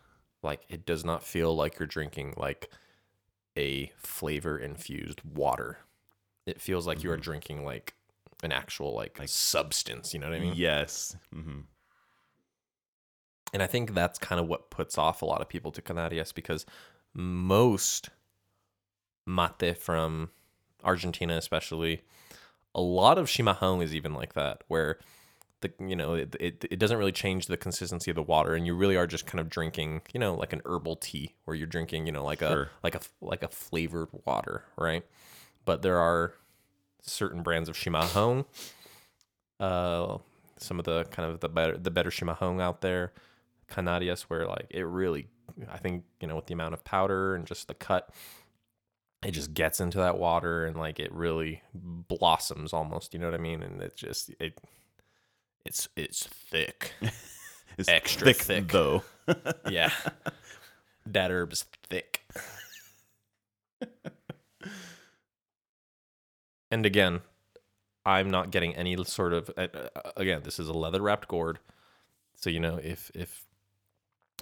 Like 0.42 0.62
it 0.70 0.86
does 0.86 1.04
not 1.04 1.22
feel 1.22 1.54
like 1.54 1.78
you're 1.78 1.86
drinking 1.86 2.34
like 2.38 2.70
a 3.58 3.92
flavor 3.98 4.58
infused 4.58 5.20
water. 5.22 5.78
it 6.46 6.60
feels 6.62 6.86
like 6.86 7.02
you 7.04 7.10
are 7.10 7.16
drinking 7.18 7.62
like 7.64 7.92
an 8.42 8.52
actual 8.52 8.94
like, 8.94 9.18
substance. 9.26 10.14
You 10.14 10.20
know 10.20 10.28
what 10.28 10.36
I 10.36 10.40
mean? 10.40 10.54
yes. 10.56 11.16
hmm 11.32 11.60
And 13.52 13.62
I 13.62 13.66
think 13.66 13.94
that's 13.94 14.18
kind 14.18 14.40
of 14.40 14.46
what 14.48 14.70
puts 14.70 14.98
off 14.98 15.22
a 15.22 15.26
lot 15.26 15.40
of 15.40 15.48
people 15.48 15.72
to 15.72 15.82
Canarias 15.82 16.32
because 16.34 16.66
most 17.14 18.10
mate 19.26 19.76
from 19.78 20.30
Argentina, 20.84 21.36
especially, 21.36 22.02
a 22.74 22.80
lot 22.80 23.18
of 23.18 23.26
chimarrão 23.26 23.82
is 23.82 23.94
even 23.94 24.14
like 24.14 24.34
that, 24.34 24.62
where 24.68 24.98
the 25.60 25.72
you 25.80 25.96
know 25.96 26.14
it, 26.14 26.36
it 26.38 26.64
it 26.70 26.78
doesn't 26.78 26.98
really 26.98 27.12
change 27.12 27.46
the 27.46 27.56
consistency 27.56 28.10
of 28.10 28.14
the 28.14 28.22
water, 28.22 28.54
and 28.54 28.66
you 28.66 28.74
really 28.74 28.96
are 28.96 29.06
just 29.06 29.26
kind 29.26 29.40
of 29.40 29.48
drinking 29.48 30.02
you 30.12 30.20
know 30.20 30.34
like 30.34 30.52
an 30.52 30.62
herbal 30.64 30.96
tea, 30.96 31.34
where 31.44 31.56
you're 31.56 31.66
drinking 31.66 32.06
you 32.06 32.12
know 32.12 32.24
like 32.24 32.42
a 32.42 32.68
like 32.82 32.94
a 32.94 33.00
like 33.20 33.42
a 33.42 33.48
flavored 33.48 34.08
water, 34.24 34.64
right? 34.76 35.04
But 35.64 35.82
there 35.82 35.98
are 35.98 36.34
certain 37.08 37.42
brands 37.42 37.68
of 37.68 37.76
chimarrão, 37.76 38.44
uh, 39.60 40.18
some 40.58 40.78
of 40.78 40.84
the 40.84 41.04
kind 41.04 41.30
of 41.30 41.40
the 41.40 41.48
better 41.48 41.76
the 41.76 41.90
better 41.90 42.10
chimarrão 42.10 42.60
out 42.60 42.80
there, 42.80 43.12
Canarias, 43.68 44.22
where 44.22 44.46
like 44.46 44.66
it 44.70 44.84
really, 44.84 45.28
I 45.70 45.78
think 45.78 46.04
you 46.20 46.28
know 46.28 46.36
with 46.36 46.46
the 46.46 46.54
amount 46.54 46.74
of 46.74 46.84
powder 46.84 47.34
and 47.34 47.46
just 47.46 47.68
the 47.68 47.74
cut, 47.74 48.10
it 49.22 49.32
just 49.32 49.54
gets 49.54 49.80
into 49.80 49.98
that 49.98 50.18
water 50.18 50.64
and 50.66 50.76
like 50.76 50.98
it 51.00 51.12
really 51.12 51.62
blossoms 51.74 52.72
almost. 52.72 53.14
You 53.14 53.20
know 53.20 53.26
what 53.30 53.34
I 53.38 53.42
mean? 53.42 53.62
And 53.62 53.82
it 53.82 53.96
just 53.96 54.30
it, 54.40 54.58
it's 55.64 55.88
it's 55.96 56.26
thick. 56.26 56.92
It's 57.76 57.88
Extra 57.88 58.32
thick. 58.32 58.66
though. 58.72 59.04
yeah, 59.70 59.92
that 61.06 61.30
herb 61.30 61.52
is 61.52 61.64
thick. 61.88 62.28
and 66.70 66.84
again, 66.86 67.20
I'm 68.04 68.30
not 68.30 68.50
getting 68.50 68.74
any 68.74 69.02
sort 69.04 69.32
of. 69.32 69.50
Uh, 69.56 69.66
again, 70.16 70.42
this 70.44 70.58
is 70.58 70.68
a 70.68 70.72
leather 70.72 71.02
wrapped 71.02 71.28
gourd, 71.28 71.58
so 72.34 72.50
you 72.50 72.60
know 72.60 72.78
if 72.82 73.10
if 73.14 73.44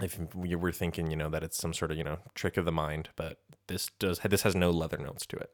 if 0.02 0.18
we 0.34 0.54
were 0.54 0.72
thinking, 0.72 1.10
you 1.10 1.16
know, 1.16 1.30
that 1.30 1.42
it's 1.42 1.56
some 1.56 1.72
sort 1.72 1.90
of 1.90 1.96
you 1.96 2.04
know 2.04 2.18
trick 2.34 2.56
of 2.56 2.64
the 2.64 2.72
mind, 2.72 3.08
but 3.16 3.38
this 3.66 3.90
does 3.98 4.18
this 4.20 4.42
has 4.42 4.54
no 4.54 4.70
leather 4.70 4.98
notes 4.98 5.26
to 5.26 5.36
it. 5.36 5.50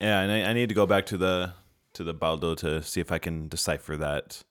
Yeah, 0.00 0.20
and 0.20 0.30
I, 0.30 0.50
I 0.50 0.52
need 0.52 0.68
to 0.68 0.74
go 0.74 0.86
back 0.86 1.06
to 1.06 1.16
the 1.16 1.54
to 1.94 2.04
the 2.04 2.14
baldo 2.14 2.54
to 2.56 2.82
see 2.82 3.00
if 3.00 3.10
I 3.12 3.18
can 3.18 3.48
decipher 3.48 3.96
that 3.96 4.42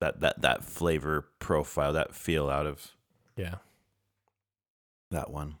that 0.00 0.20
that 0.20 0.40
that 0.42 0.64
flavor 0.64 1.26
profile, 1.40 1.92
that 1.92 2.14
feel 2.14 2.48
out 2.48 2.66
of 2.66 2.92
Yeah. 3.36 3.56
that 5.10 5.30
one. 5.30 5.56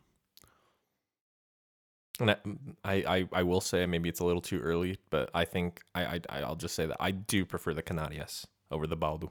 And 2.20 2.30
I, 2.30 2.36
I, 2.84 3.28
I, 3.32 3.42
will 3.44 3.60
say 3.60 3.86
maybe 3.86 4.08
it's 4.08 4.18
a 4.18 4.24
little 4.24 4.42
too 4.42 4.58
early, 4.58 4.98
but 5.08 5.30
I 5.34 5.44
think 5.44 5.82
I, 5.94 6.20
I, 6.28 6.40
I'll 6.40 6.56
just 6.56 6.74
say 6.74 6.84
that 6.86 6.96
I 6.98 7.12
do 7.12 7.44
prefer 7.44 7.74
the 7.74 7.82
Canarias 7.82 8.44
over 8.72 8.88
the 8.88 8.96
Baldo. 8.96 9.30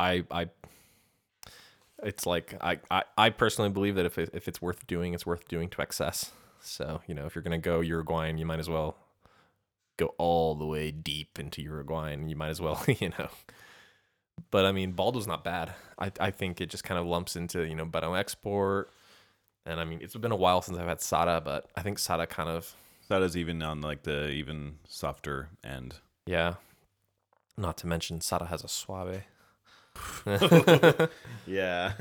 I, 0.00 0.24
I, 0.32 0.48
it's 2.02 2.26
like 2.26 2.56
I, 2.60 2.80
I, 2.90 3.04
I 3.16 3.30
personally 3.30 3.70
believe 3.70 3.94
that 3.94 4.06
if 4.06 4.18
it, 4.18 4.30
if 4.32 4.48
it's 4.48 4.60
worth 4.60 4.84
doing, 4.88 5.14
it's 5.14 5.24
worth 5.24 5.46
doing 5.46 5.68
to 5.70 5.82
excess. 5.82 6.32
So 6.60 7.02
you 7.06 7.14
know, 7.14 7.26
if 7.26 7.34
you're 7.34 7.42
gonna 7.42 7.58
go 7.58 7.80
Uruguayan, 7.80 8.38
you 8.38 8.46
might 8.46 8.58
as 8.58 8.68
well 8.68 8.96
go 9.96 10.14
all 10.18 10.54
the 10.54 10.66
way 10.66 10.90
deep 10.90 11.38
into 11.38 11.62
Uruguayan. 11.62 12.28
You 12.28 12.36
might 12.36 12.50
as 12.50 12.60
well, 12.60 12.82
you 12.86 13.10
know. 13.10 13.28
But 14.50 14.64
I 14.64 14.72
mean, 14.72 14.92
Baldo's 14.92 15.26
not 15.26 15.44
bad. 15.44 15.72
I, 15.98 16.10
I 16.18 16.30
think 16.30 16.60
it 16.60 16.70
just 16.70 16.84
kind 16.84 16.98
of 16.98 17.06
lumps 17.06 17.36
into 17.36 17.62
you 17.62 17.74
know 17.74 17.86
Barão 17.86 18.18
Export. 18.18 18.90
And 19.64 19.78
I 19.80 19.84
mean, 19.84 20.00
it's 20.02 20.16
been 20.16 20.32
a 20.32 20.36
while 20.36 20.60
since 20.62 20.76
I've 20.78 20.86
had 20.88 21.00
Sara, 21.00 21.40
but 21.40 21.66
I 21.76 21.82
think 21.82 21.98
Sara 21.98 22.26
kind 22.26 22.48
of, 22.48 22.74
is 23.10 23.36
even 23.36 23.62
on 23.62 23.80
like 23.82 24.02
the 24.04 24.28
even 24.30 24.78
softer 24.88 25.50
end. 25.62 25.96
yeah. 26.26 26.54
Not 27.58 27.76
to 27.78 27.86
mention, 27.86 28.22
Sara 28.22 28.46
has 28.46 28.64
a 28.64 28.68
suave. 28.68 29.22
Yeah. 31.46 31.92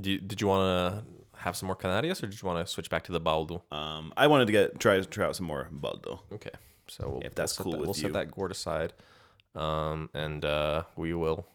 Do 0.00 0.10
you, 0.10 0.18
did 0.18 0.40
you 0.40 0.46
want 0.48 1.04
to 1.04 1.38
have 1.38 1.56
some 1.56 1.68
more 1.68 1.76
Canarias 1.76 2.22
or 2.22 2.26
did 2.26 2.40
you 2.42 2.46
want 2.46 2.64
to 2.66 2.70
switch 2.70 2.90
back 2.90 3.04
to 3.04 3.12
the 3.12 3.20
Baldo? 3.20 3.62
Um, 3.70 4.12
I 4.16 4.26
wanted 4.26 4.46
to 4.46 4.52
get 4.52 4.78
try 4.80 5.00
try 5.00 5.26
out 5.26 5.36
some 5.36 5.46
more 5.46 5.68
baldo. 5.70 6.20
Okay. 6.32 6.50
So 6.88 7.08
we'll, 7.12 7.20
If 7.22 7.34
that's 7.34 7.56
we'll 7.58 7.62
set 7.62 7.62
cool 7.64 7.72
that, 7.72 7.78
with 7.78 7.86
we'll 7.88 7.96
you. 7.96 8.02
set 8.02 8.12
that 8.12 8.30
gourd 8.32 8.50
aside. 8.50 8.92
Um, 9.54 10.10
and 10.12 10.44
uh, 10.44 10.82
we 10.96 11.14
will 11.14 11.46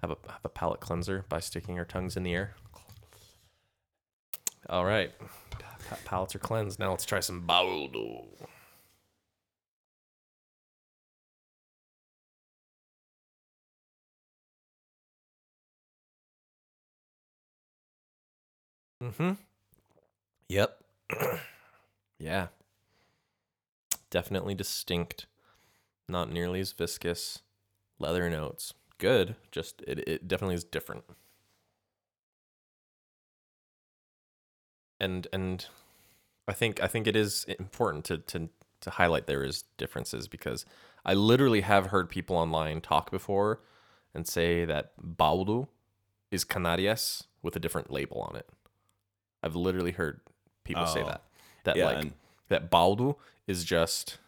have 0.00 0.12
a, 0.12 0.16
have 0.28 0.40
a 0.44 0.48
palate 0.48 0.80
cleanser 0.80 1.24
by 1.28 1.40
sticking 1.40 1.78
our 1.78 1.84
tongues 1.84 2.16
in 2.16 2.22
the 2.22 2.32
air. 2.34 2.54
All 4.68 4.84
right. 4.84 5.12
Pa- 5.88 5.96
palates 6.04 6.34
are 6.34 6.38
cleansed. 6.38 6.78
Now 6.78 6.90
let's 6.90 7.04
try 7.04 7.20
some 7.20 7.40
Baldo. 7.42 8.24
Mm-hmm. 19.02 19.32
Yep. 20.48 20.78
yeah. 22.18 22.48
Definitely 24.10 24.54
distinct. 24.54 25.26
Not 26.08 26.30
nearly 26.30 26.60
as 26.60 26.72
viscous. 26.72 27.40
Leather 27.98 28.28
notes. 28.30 28.74
Good. 28.98 29.34
Just 29.50 29.82
it, 29.86 30.06
it 30.08 30.28
definitely 30.28 30.54
is 30.54 30.64
different. 30.64 31.04
And 35.02 35.26
and 35.32 35.66
I 36.48 36.52
think 36.52 36.80
I 36.82 36.86
think 36.86 37.06
it 37.06 37.16
is 37.16 37.44
important 37.58 38.04
to 38.06 38.18
to 38.18 38.48
to 38.82 38.90
highlight 38.90 39.26
there 39.26 39.44
is 39.44 39.64
differences 39.76 40.28
because 40.28 40.64
I 41.04 41.14
literally 41.14 41.60
have 41.62 41.86
heard 41.86 42.08
people 42.08 42.36
online 42.36 42.80
talk 42.80 43.10
before 43.10 43.60
and 44.14 44.26
say 44.26 44.64
that 44.64 44.92
Baldo 44.98 45.68
is 46.30 46.44
Canarias 46.44 47.24
with 47.42 47.56
a 47.56 47.60
different 47.60 47.90
label 47.90 48.20
on 48.22 48.36
it. 48.36 48.48
I've 49.42 49.56
literally 49.56 49.92
heard 49.92 50.20
people 50.64 50.86
say 50.86 51.02
Oh. 51.02 51.06
that. 51.06 51.22
That 51.64 51.76
Yeah, 51.76 51.86
like 51.86 51.96
and- 51.98 52.12
that 52.48 52.70
Baldo 52.70 53.18
is 53.46 53.64
just 53.64 54.18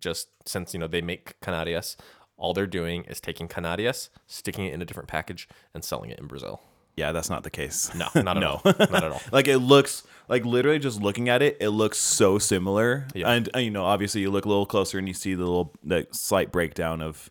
just 0.00 0.28
since 0.46 0.72
you 0.74 0.80
know 0.80 0.86
they 0.88 1.00
make 1.02 1.38
Canarias, 1.40 1.96
all 2.36 2.52
they're 2.54 2.66
doing 2.66 3.04
is 3.04 3.20
taking 3.20 3.48
Canarias, 3.48 4.08
sticking 4.26 4.66
it 4.66 4.74
in 4.74 4.82
a 4.82 4.84
different 4.84 5.08
package, 5.08 5.48
and 5.74 5.84
selling 5.84 6.10
it 6.10 6.18
in 6.18 6.26
Brazil. 6.26 6.60
Yeah, 6.96 7.12
that's 7.12 7.30
not 7.30 7.42
the 7.42 7.50
case. 7.50 7.94
No, 7.94 8.08
not 8.22 8.36
at 8.36 8.40
No. 8.40 8.60
all. 8.64 8.74
Not 8.78 8.94
at 9.04 9.12
all. 9.12 9.22
like 9.32 9.48
it 9.48 9.58
looks 9.58 10.02
like 10.28 10.44
literally 10.44 10.78
just 10.78 11.00
looking 11.00 11.28
at 11.28 11.40
it, 11.42 11.56
it 11.60 11.70
looks 11.70 11.98
so 11.98 12.38
similar. 12.38 13.06
Yeah. 13.14 13.30
And, 13.30 13.48
and, 13.54 13.64
you 13.64 13.70
know, 13.70 13.84
obviously 13.84 14.20
you 14.20 14.30
look 14.30 14.44
a 14.44 14.48
little 14.48 14.66
closer 14.66 14.98
and 14.98 15.08
you 15.08 15.14
see 15.14 15.34
the 15.34 15.44
little 15.44 15.72
the 15.82 16.06
slight 16.12 16.52
breakdown 16.52 17.00
of 17.00 17.30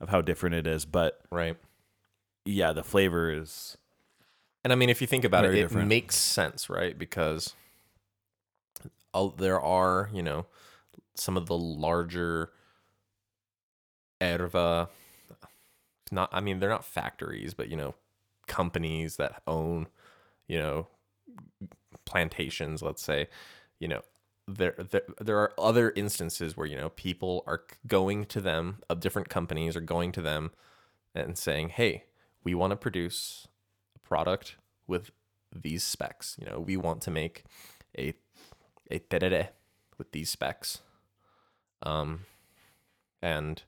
of 0.00 0.08
how 0.08 0.20
different 0.22 0.54
it 0.54 0.66
is. 0.66 0.84
But 0.84 1.20
Right. 1.30 1.56
yeah, 2.44 2.72
the 2.72 2.82
flavor 2.82 3.30
is 3.30 3.76
And 4.64 4.72
I 4.72 4.76
mean, 4.76 4.88
if 4.90 5.00
you 5.00 5.06
think 5.06 5.24
about 5.24 5.42
Very 5.42 5.56
it, 5.56 5.58
it 5.60 5.62
different. 5.68 5.88
makes 5.88 6.16
sense, 6.16 6.68
right? 6.70 6.98
Because 6.98 7.54
uh, 9.14 9.28
there 9.36 9.60
are, 9.60 10.08
you 10.12 10.22
know, 10.22 10.46
some 11.14 11.36
of 11.36 11.46
the 11.46 11.56
larger 11.58 12.50
erva, 14.20 14.88
not, 16.10 16.30
I 16.32 16.40
mean, 16.40 16.60
they're 16.60 16.70
not 16.70 16.84
factories, 16.84 17.54
but, 17.54 17.68
you 17.68 17.76
know, 17.76 17.94
companies 18.46 19.16
that 19.16 19.42
own, 19.46 19.88
you 20.48 20.58
know, 20.58 20.88
plantations, 22.04 22.82
let's 22.82 23.02
say, 23.02 23.28
you 23.78 23.88
know, 23.88 24.02
there, 24.48 24.74
there 24.90 25.02
there 25.20 25.38
are 25.38 25.52
other 25.58 25.92
instances 25.94 26.56
where 26.56 26.66
you 26.66 26.76
know 26.76 26.88
people 26.90 27.44
are 27.46 27.62
going 27.86 28.24
to 28.26 28.40
them 28.40 28.78
of 28.90 29.00
different 29.00 29.28
companies 29.28 29.76
are 29.76 29.80
going 29.80 30.10
to 30.12 30.20
them 30.20 30.50
and 31.14 31.38
saying 31.38 31.68
hey 31.68 32.04
we 32.44 32.54
want 32.54 32.72
to 32.72 32.76
produce 32.76 33.46
a 33.94 33.98
product 34.00 34.56
with 34.86 35.10
these 35.54 35.84
specs. 35.84 36.36
You 36.40 36.46
know 36.46 36.60
we 36.60 36.76
want 36.76 37.02
to 37.02 37.10
make 37.10 37.44
a 37.96 38.14
a 38.90 38.98
terere 38.98 39.48
with 39.98 40.12
these 40.12 40.30
specs. 40.30 40.80
Um 41.82 42.20
and 43.22 43.62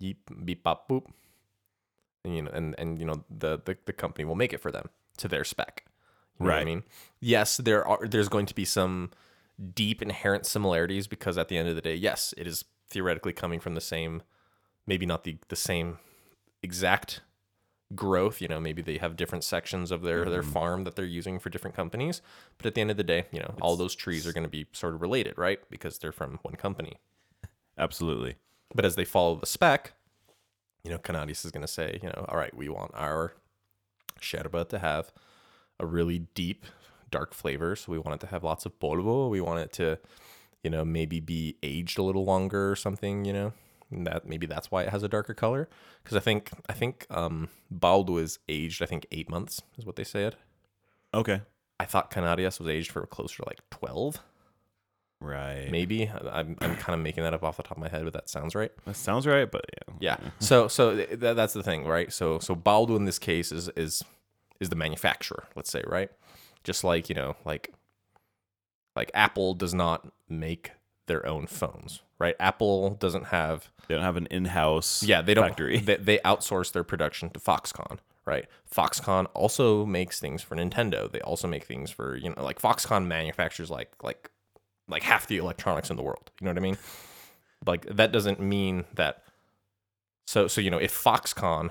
yeep 0.00 0.16
beep 0.44 0.62
bop 0.62 0.88
boop 0.88 1.06
you 2.24 2.42
know 2.42 2.50
and 2.52 2.74
and 2.78 2.98
you 2.98 3.04
know 3.04 3.24
the, 3.30 3.60
the 3.64 3.76
the 3.86 3.92
company 3.92 4.24
will 4.24 4.34
make 4.34 4.52
it 4.52 4.60
for 4.60 4.70
them 4.70 4.88
to 5.18 5.28
their 5.28 5.44
spec. 5.44 5.84
You 6.38 6.46
know 6.46 6.54
what 6.54 6.62
i 6.62 6.64
mean? 6.64 6.82
Yes 7.20 7.56
there 7.56 7.86
are 7.86 8.06
there's 8.06 8.28
going 8.28 8.46
to 8.46 8.54
be 8.54 8.64
some 8.64 9.10
deep 9.74 10.02
inherent 10.02 10.46
similarities 10.46 11.06
because 11.06 11.38
at 11.38 11.48
the 11.48 11.56
end 11.56 11.68
of 11.68 11.76
the 11.76 11.82
day 11.82 11.94
yes 11.94 12.34
it 12.36 12.46
is 12.46 12.64
theoretically 12.88 13.32
coming 13.32 13.60
from 13.60 13.74
the 13.74 13.80
same 13.80 14.22
maybe 14.86 15.06
not 15.06 15.24
the 15.24 15.36
the 15.48 15.56
same 15.56 15.98
exact 16.62 17.20
growth 17.94 18.40
you 18.40 18.48
know 18.48 18.58
maybe 18.58 18.82
they 18.82 18.98
have 18.98 19.16
different 19.16 19.44
sections 19.44 19.90
of 19.90 20.02
their 20.02 20.24
their 20.24 20.42
mm-hmm. 20.42 20.50
farm 20.50 20.84
that 20.84 20.96
they're 20.96 21.04
using 21.04 21.38
for 21.38 21.50
different 21.50 21.76
companies. 21.76 22.22
But 22.58 22.66
at 22.66 22.74
the 22.74 22.80
end 22.80 22.90
of 22.90 22.96
the 22.96 23.04
day 23.04 23.26
you 23.30 23.40
know 23.40 23.54
all 23.60 23.76
those 23.76 23.94
trees 23.94 24.26
are 24.26 24.32
going 24.32 24.44
to 24.44 24.50
be 24.50 24.66
sort 24.72 24.94
of 24.94 25.02
related 25.02 25.36
right? 25.36 25.60
Because 25.70 25.98
they're 25.98 26.12
from 26.12 26.38
one 26.42 26.54
company. 26.54 26.98
Absolutely. 27.78 28.36
but 28.74 28.84
as 28.84 28.96
they 28.96 29.04
follow 29.04 29.36
the 29.36 29.46
spec 29.46 29.92
you 30.84 30.90
know 30.90 30.98
canarias 30.98 31.44
is 31.44 31.50
going 31.50 31.64
to 31.64 31.72
say 31.72 31.98
you 32.02 32.08
know 32.08 32.24
all 32.28 32.36
right 32.36 32.54
we 32.56 32.68
want 32.68 32.90
our 32.94 33.32
sherba 34.20 34.68
to 34.68 34.78
have 34.78 35.12
a 35.78 35.86
really 35.86 36.20
deep 36.34 36.66
dark 37.12 37.32
flavor. 37.34 37.76
So 37.76 37.92
We 37.92 37.98
want 37.98 38.20
it 38.20 38.26
to 38.26 38.32
have 38.32 38.42
lots 38.42 38.66
of 38.66 38.76
polvo. 38.80 39.30
We 39.30 39.40
want 39.40 39.60
it 39.60 39.72
to, 39.74 39.98
you 40.64 40.70
know, 40.70 40.84
maybe 40.84 41.20
be 41.20 41.56
aged 41.62 41.98
a 41.98 42.02
little 42.02 42.24
longer 42.24 42.72
or 42.72 42.76
something. 42.76 43.24
You 43.24 43.32
know, 43.32 43.52
and 43.92 44.04
that 44.08 44.26
maybe 44.26 44.46
that's 44.46 44.72
why 44.72 44.82
it 44.82 44.88
has 44.88 45.04
a 45.04 45.08
darker 45.08 45.34
color. 45.34 45.68
Because 46.02 46.16
I 46.16 46.20
think 46.20 46.50
I 46.68 46.72
think 46.72 47.06
um, 47.10 47.50
baldo 47.70 48.16
is 48.16 48.40
aged. 48.48 48.82
I 48.82 48.86
think 48.86 49.06
eight 49.12 49.30
months 49.30 49.62
is 49.78 49.86
what 49.86 49.94
they 49.94 50.04
said. 50.04 50.34
Okay. 51.14 51.42
I 51.78 51.84
thought 51.84 52.10
Canarias 52.10 52.58
was 52.58 52.68
aged 52.68 52.90
for 52.90 53.04
closer 53.06 53.42
to 53.42 53.48
like 53.48 53.60
twelve, 53.70 54.20
Right. 55.22 55.68
maybe. 55.70 56.08
I'm 56.08 56.56
I'm 56.60 56.76
kind 56.76 56.94
of 56.94 57.00
making 57.00 57.22
that 57.24 57.32
up 57.34 57.42
off 57.42 57.56
the 57.56 57.62
top 57.62 57.76
of 57.76 57.82
my 57.82 57.88
head, 57.88 58.04
but 58.04 58.12
that 58.12 58.28
sounds 58.28 58.54
right. 58.54 58.72
That 58.84 58.96
sounds 58.96 59.26
right, 59.26 59.50
but 59.50 59.64
yeah. 59.88 59.94
Yeah. 60.00 60.30
So 60.40 60.68
so 60.68 60.96
th- 60.96 61.20
th- 61.20 61.36
that's 61.36 61.52
the 61.52 61.62
thing, 61.62 61.86
right? 61.86 62.12
So 62.12 62.38
so 62.38 62.54
Baldo 62.54 62.96
in 62.96 63.04
this 63.04 63.18
case 63.18 63.52
is 63.52 63.68
is 63.76 64.02
is 64.60 64.68
the 64.68 64.76
manufacturer, 64.76 65.44
let's 65.56 65.70
say, 65.70 65.82
right? 65.86 66.10
Just 66.64 66.84
like, 66.84 67.08
you 67.08 67.14
know, 67.14 67.36
like 67.44 67.72
like 68.94 69.10
Apple 69.14 69.54
does 69.54 69.74
not 69.74 70.06
make 70.28 70.72
their 71.06 71.26
own 71.26 71.46
phones, 71.46 72.02
right? 72.18 72.36
Apple 72.38 72.90
doesn't 72.90 73.26
have 73.26 73.70
They 73.88 73.94
don't 73.94 74.04
have 74.04 74.16
an 74.16 74.26
in-house 74.30 75.02
yeah, 75.02 75.22
they 75.22 75.34
don't 75.34 75.48
factory. 75.48 75.78
They, 75.78 75.96
they 75.96 76.18
outsource 76.18 76.72
their 76.72 76.84
production 76.84 77.30
to 77.30 77.40
Foxconn, 77.40 77.98
right? 78.24 78.46
Foxconn 78.72 79.26
also 79.34 79.84
makes 79.84 80.20
things 80.20 80.42
for 80.42 80.54
Nintendo. 80.56 81.10
They 81.10 81.20
also 81.20 81.48
make 81.48 81.64
things 81.64 81.90
for, 81.90 82.16
you 82.16 82.30
know, 82.30 82.42
like 82.42 82.60
Foxconn 82.60 83.06
manufactures 83.06 83.70
like 83.70 83.90
like 84.02 84.30
like 84.92 85.02
half 85.02 85.26
the 85.26 85.38
electronics 85.38 85.90
in 85.90 85.96
the 85.96 86.02
world. 86.02 86.30
You 86.40 86.44
know 86.44 86.50
what 86.52 86.58
I 86.58 86.60
mean? 86.62 86.78
Like 87.66 87.86
that 87.86 88.12
doesn't 88.12 88.40
mean 88.40 88.84
that 88.94 89.24
so 90.26 90.46
so 90.46 90.60
you 90.60 90.70
know, 90.70 90.78
if 90.78 90.92
Foxconn 90.94 91.70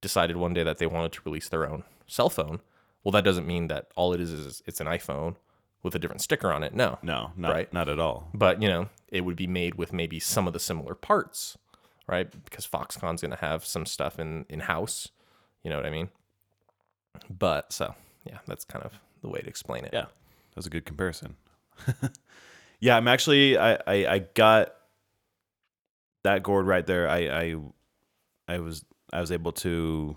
decided 0.00 0.36
one 0.36 0.52
day 0.52 0.64
that 0.64 0.78
they 0.78 0.86
wanted 0.86 1.12
to 1.12 1.20
release 1.24 1.48
their 1.48 1.68
own 1.68 1.84
cell 2.06 2.28
phone, 2.30 2.60
well 3.04 3.12
that 3.12 3.24
doesn't 3.24 3.46
mean 3.46 3.68
that 3.68 3.86
all 3.94 4.12
it 4.12 4.20
is 4.20 4.30
is 4.32 4.62
it's 4.66 4.80
an 4.80 4.86
iPhone 4.88 5.36
with 5.82 5.94
a 5.94 5.98
different 5.98 6.20
sticker 6.22 6.52
on 6.52 6.62
it. 6.62 6.72
No. 6.74 6.98
No, 7.02 7.32
not 7.36 7.52
Right. 7.52 7.72
not 7.72 7.88
at 7.88 7.98
all. 7.98 8.28
But, 8.32 8.62
you 8.62 8.68
know, 8.68 8.88
it 9.08 9.22
would 9.24 9.34
be 9.34 9.48
made 9.48 9.74
with 9.74 9.92
maybe 9.92 10.20
some 10.20 10.46
of 10.46 10.52
the 10.52 10.60
similar 10.60 10.94
parts, 10.94 11.58
right? 12.06 12.30
Because 12.44 12.64
Foxconn's 12.66 13.20
going 13.20 13.32
to 13.32 13.36
have 13.38 13.64
some 13.64 13.84
stuff 13.86 14.20
in 14.20 14.46
in 14.48 14.60
house. 14.60 15.08
You 15.64 15.70
know 15.70 15.76
what 15.76 15.86
I 15.86 15.90
mean? 15.90 16.10
But 17.28 17.72
so, 17.72 17.94
yeah, 18.24 18.38
that's 18.46 18.64
kind 18.64 18.84
of 18.84 18.92
the 19.22 19.28
way 19.28 19.40
to 19.40 19.48
explain 19.48 19.84
it. 19.84 19.90
Yeah. 19.92 20.02
That 20.02 20.56
was 20.56 20.66
a 20.66 20.70
good 20.70 20.84
comparison. 20.86 21.34
yeah, 22.80 22.96
I'm 22.96 23.08
actually 23.08 23.58
I, 23.58 23.74
I 23.86 24.06
I 24.06 24.18
got 24.34 24.74
that 26.24 26.42
gourd 26.42 26.66
right 26.66 26.86
there. 26.86 27.08
I 27.08 27.18
I 27.28 27.56
I 28.48 28.58
was 28.58 28.84
I 29.12 29.20
was 29.20 29.32
able 29.32 29.52
to 29.52 30.16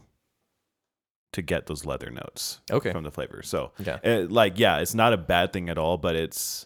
to 1.34 1.41
get 1.41 1.65
those 1.65 1.86
leather 1.86 2.10
notes 2.10 2.62
Okay. 2.72 2.91
from 2.91 3.04
the 3.04 3.12
flavor. 3.12 3.41
So 3.44 3.72
Yeah. 3.80 4.00
it, 4.04 4.32
like 4.32 4.58
yeah, 4.58 4.78
it's 4.80 4.96
not 4.96 5.12
a 5.13 5.18
bad 5.18 5.52
thing 5.52 5.70
at 5.70 5.78
all, 5.78 5.98
but 5.98 6.15
it's 6.15 6.65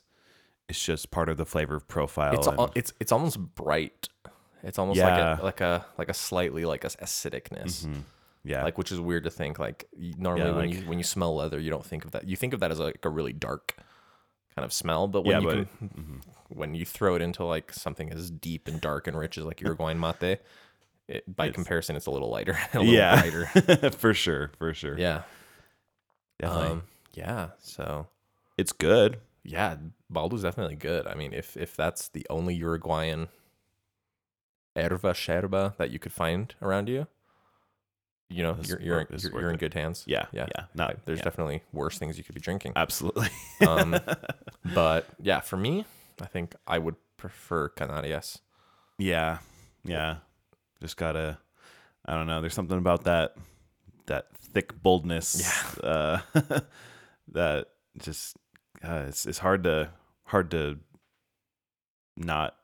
it's 0.67 0.84
just 0.84 1.10
part 1.10 1.30
of 1.30 1.38
the 1.38 1.45
flavor 1.45 1.80
profile. 1.80 2.34
It's 2.36 2.47
and- 2.47 2.60
al- 2.60 2.71
it's 2.75 2.93
it's 2.99 3.12
almost 3.12 3.39
bright. 3.56 4.10
It's 4.62 4.78
almost 4.78 4.97
Yeah. 4.97 5.08
like 5.08 5.39
a 5.39 5.43
like 5.43 5.62
a 5.62 5.86
like 5.97 6.10
a 6.10 6.13
slightly 6.13 6.65
like 6.65 6.84
a 6.84 6.88
acidicness. 6.89 7.86
Mhm. 7.88 8.04
yeah, 8.43 8.63
Like 8.63 8.78
which 8.78 8.91
is 8.91 8.99
weird 8.99 9.23
to 9.23 9.30
think 9.32 9.58
like 9.58 9.88
normally 9.97 10.45
Yeah, 10.49 10.56
when 10.56 10.69
like- 10.69 10.80
you 10.82 10.88
when 10.89 10.97
you 10.99 11.04
smell 11.04 11.36
leather 11.36 11.60
you 11.60 11.69
don't 11.71 11.86
think 11.86 12.06
of 12.06 12.12
that. 12.12 12.28
You 12.28 12.36
think 12.36 12.54
of 12.54 12.60
that 12.60 12.69
as 12.71 12.80
like 12.80 13.04
a 13.06 13.10
really 13.10 13.34
dark 13.34 13.75
kind 14.60 14.65
of 14.65 14.74
smell, 14.74 15.08
but 15.08 15.24
when 15.24 15.32
yeah, 15.32 15.39
you 15.39 15.45
but 15.48 15.78
can 15.80 15.89
mhm. 15.89 16.22
when 16.50 16.76
you 16.76 16.86
throw 16.86 17.15
it 17.15 17.22
into 17.22 17.43
like 17.45 17.72
something 17.72 18.12
as 18.12 18.30
deep 18.30 18.67
and 18.67 18.82
dark 18.82 19.08
and 19.08 19.17
rich 19.17 19.38
as 19.38 19.45
like 19.45 19.62
Uruguayan 19.62 20.00
mate, 20.00 20.39
it, 21.08 21.24
by 21.36 21.45
It's- 21.45 21.56
comparison, 21.56 21.95
it's 21.95 22.08
a 22.08 22.12
little 22.12 22.30
lighter, 22.30 22.58
a 22.74 22.80
little 22.80 22.93
yeah, 22.93 23.22
brighter. 23.22 23.91
for 23.98 24.13
sure, 24.13 24.52
for 24.58 24.74
sure. 24.74 24.98
Yeah, 25.00 25.22
definitely. 26.39 26.67
um, 26.72 26.84
yeah. 27.13 27.50
So 27.60 28.08
it's 28.58 28.74
good. 28.74 29.19
yeah, 29.43 29.78
Baldo's 30.10 30.41
definitely 30.43 30.76
good. 30.76 31.08
I 31.08 31.15
mean, 31.15 31.34
if 31.34 31.56
if 31.56 31.76
that's 31.76 32.10
the 32.10 32.26
only 32.30 32.56
Uruguayan 32.56 33.30
erva 34.76 35.13
sherba 35.13 35.76
that 35.78 35.89
you 35.91 36.00
could 36.00 36.12
find 36.13 36.54
around 36.62 36.89
you, 36.89 37.08
you 38.30 38.44
know, 38.44 38.58
you're 38.63 38.80
you're, 38.82 39.08
you're, 39.10 39.42
you're 39.42 39.50
in 39.52 39.58
good 39.58 39.74
hands. 39.74 40.04
Yeah, 40.08 40.26
Yeah. 40.32 40.46
yeah, 40.56 40.65
Not 40.76 40.89
Like, 40.89 41.06
there's 41.06 41.20
yeah, 41.20 41.24
definitely 41.24 41.63
worse 41.74 41.98
things 41.98 42.18
you 42.18 42.24
could 42.24 42.36
be 42.36 42.42
drinking. 42.42 42.74
absolutely. 42.76 43.30
Um, 43.65 43.96
But 44.76 45.08
yeah, 45.20 45.39
for 45.39 45.58
me, 45.58 45.86
I 46.22 46.26
think 46.26 46.54
I 46.68 46.78
would 46.78 46.96
prefer 47.18 47.70
Canarias. 47.70 48.39
Yeah, 49.00 49.39
yeah. 49.84 50.18
Just 50.82 50.96
gotta. 50.98 51.39
I 52.06 52.13
don't 52.15 52.28
know. 52.28 52.39
There's 52.42 52.54
something 52.54 52.78
about 52.78 53.04
that 53.06 53.36
that 54.06 54.28
thick 54.36 54.82
boldness. 54.82 55.42
Yeah. 55.42 55.65
Uh, 55.84 56.20
that 57.32 57.68
just 58.00 58.36
uh, 58.84 59.06
it's 59.08 59.26
it's 59.26 59.38
hard 59.39 59.63
to 59.63 59.89
hard 60.26 60.52
to 60.52 60.78
not 62.18 62.56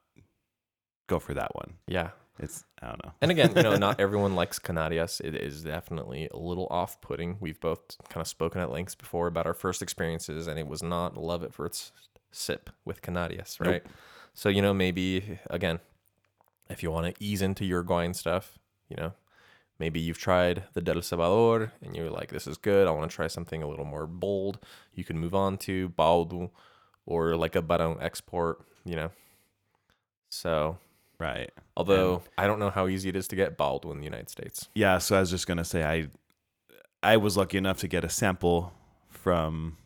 go 1.08 1.18
for 1.20 1.34
that 1.34 1.56
one. 1.56 1.76
Yeah, 1.88 2.10
It's 2.40 2.66
I 2.82 2.88
don't 2.88 3.04
know. 3.06 3.14
And 3.22 3.32
again, 3.32 3.54
you 3.56 3.64
know, 3.64 3.76
not 3.78 4.00
everyone 4.00 4.36
likes 4.36 4.60
Canarias. 4.60 5.22
It 5.22 5.36
is 5.36 5.64
definitely 5.64 6.28
a 6.34 6.38
little 6.38 6.68
off 6.70 7.00
putting. 7.02 7.38
We've 7.40 7.60
both 7.60 7.80
kind 8.10 8.22
of 8.22 8.28
spoken 8.28 8.62
at 8.62 8.72
lengths 8.72 8.96
before 8.96 9.28
about 9.28 9.46
our 9.46 9.54
first 9.54 9.82
experiences, 9.82 10.48
and 10.48 10.60
it 10.60 10.68
was 10.68 10.84
not 10.84 11.16
love 11.18 11.44
it 11.44 11.54
for 11.54 11.66
its 11.66 11.92
sip 12.32 12.70
with 12.84 13.02
Canarias, 13.02 13.58
Nope. 13.60 13.72
right? 13.72 13.84
So, 14.34 14.50
you 14.50 14.62
know, 14.62 14.74
maybe 14.74 15.40
again, 15.50 15.80
if 16.70 16.84
you 16.84 16.92
want 16.92 17.08
to 17.16 17.24
ease 17.24 17.42
into 17.42 17.64
Uruguayan 17.64 18.14
stuff, 18.14 18.60
you 18.90 18.98
know, 18.98 19.14
maybe 19.80 20.00
you've 20.02 20.18
tried 20.18 20.64
the 20.74 20.82
Del 20.82 21.02
Salvador 21.02 21.72
and 21.82 21.96
you're 21.96 22.10
like, 22.10 22.32
this 22.32 22.48
is 22.48 22.58
good. 22.58 22.88
I 22.88 22.92
want 22.92 23.10
to 23.10 23.16
try 23.16 23.28
something 23.28 23.64
a 23.64 23.68
little 23.68 23.86
more 23.86 24.08
bold. 24.08 24.60
You 24.94 25.06
can 25.06 25.18
move 25.18 25.34
on 25.34 25.58
to 25.60 25.90
Baldo 25.90 26.52
or 27.06 27.38
like 27.38 27.56
a 27.56 27.62
Barão 27.62 27.98
export, 28.02 28.60
you 28.84 28.96
know. 28.96 29.12
So, 30.30 30.78
Right. 31.20 31.52
Although 31.78 32.22
I 32.38 32.48
don't 32.48 32.60
know 32.60 32.70
how 32.70 32.88
easy 32.88 33.10
it 33.10 33.16
is 33.16 33.28
to 33.30 33.36
get 33.36 33.58
Baldo 33.58 33.92
in 33.92 34.00
the 34.00 34.04
United 34.06 34.30
States. 34.30 34.70
Yeah. 34.76 34.98
So 35.00 35.16
I 35.16 35.20
was 35.22 35.30
just 35.30 35.48
gonna 35.48 35.64
say 35.66 35.84
I 35.84 36.08
I 37.04 37.18
was 37.18 37.38
lucky 37.38 37.58
enough 37.58 37.80
to 37.80 37.88
get 37.88 38.04
a 38.04 38.10
sample 38.10 38.74
from 39.10 39.78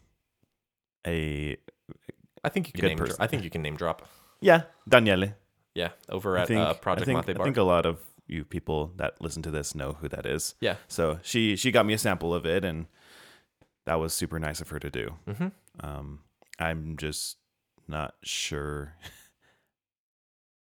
a 1.06 1.58
I 2.44 2.50
think 2.50 2.68
you 2.68 2.74
can 2.74 2.88
name. 2.90 2.98
Dro- 2.98 3.16
I 3.20 3.28
think 3.28 3.44
you 3.44 3.50
can 3.50 3.62
name 3.62 3.76
drop. 3.76 4.08
yeah 4.42 4.64
Daniele. 4.88 5.34
Yeah, 5.76 5.90
over 6.10 6.36
at 6.38 6.48
think, 6.48 6.60
uh, 6.60 6.74
Project 6.74 7.04
I 7.04 7.06
think, 7.06 7.28
Mate 7.28 7.40
I 7.40 7.44
think 7.44 7.58
a 7.58 7.64
lot 7.64 7.86
of 7.86 8.00
you 8.28 8.44
people 8.44 8.92
that 8.98 9.22
listen 9.22 9.42
to 9.44 9.52
this 9.52 9.74
know 9.76 9.94
who 10.02 10.10
that 10.10 10.26
is. 10.26 10.56
yeah. 10.60 10.76
So 10.88 11.20
she 11.22 11.56
she 11.56 11.72
got 11.72 11.86
me 11.86 11.94
a 11.94 11.98
sample 11.98 12.34
of 12.34 12.46
it, 12.46 12.66
and 12.66 12.88
that 13.86 13.96
was 13.96 14.14
super 14.14 14.40
nice 14.40 14.62
of 14.62 14.70
her 14.70 14.80
to 14.80 14.90
do. 14.90 15.14
hmm 15.26 15.48
Um, 15.80 16.20
I'm 16.60 16.98
just 16.98 17.38
not 17.88 18.16
sure. 18.24 18.96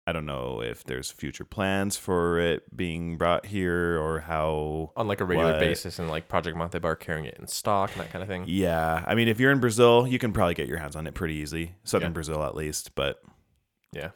I 0.10 0.12
don't 0.12 0.26
know 0.26 0.62
if 0.64 0.84
there's 0.86 1.12
future 1.12 1.44
plans 1.46 1.96
for 1.96 2.40
it 2.40 2.76
being 2.76 3.16
brought 3.18 3.46
here 3.46 4.00
or 4.02 4.22
how. 4.22 4.92
On 4.98 5.08
like 5.08 5.22
a 5.22 5.26
regular 5.26 5.52
What? 5.52 5.60
basis, 5.60 6.00
and 6.00 6.10
like 6.10 6.28
Project 6.28 6.58
Mate 6.58 6.82
Bar 6.82 6.96
carrying 6.96 7.26
it 7.26 7.38
in 7.40 7.46
stock 7.46 7.92
and 7.92 8.02
that 8.02 8.12
kind 8.12 8.24
of 8.24 8.28
thing. 8.28 8.46
Yeah, 8.48 9.04
I 9.06 9.14
mean, 9.14 9.28
if 9.28 9.40
you're 9.40 9.52
in 9.52 9.60
Brazil, 9.60 10.08
you 10.08 10.18
can 10.18 10.34
probably 10.34 10.56
get 10.56 10.68
your 10.68 10.80
hands 10.80 10.96
on 10.96 11.06
it 11.06 11.14
pretty 11.14 11.36
easy. 11.36 11.76
Southern 11.84 12.10
Yeah. 12.10 12.14
Brazil, 12.14 12.44
at 12.44 12.56
least. 12.56 12.96
But 12.96 13.22
Yeah, 13.94 14.10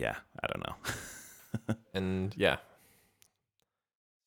yeah, 0.00 0.16
I 0.42 0.46
don't 0.48 0.66
know. 0.66 1.74
and 1.94 2.34
yeah. 2.36 2.56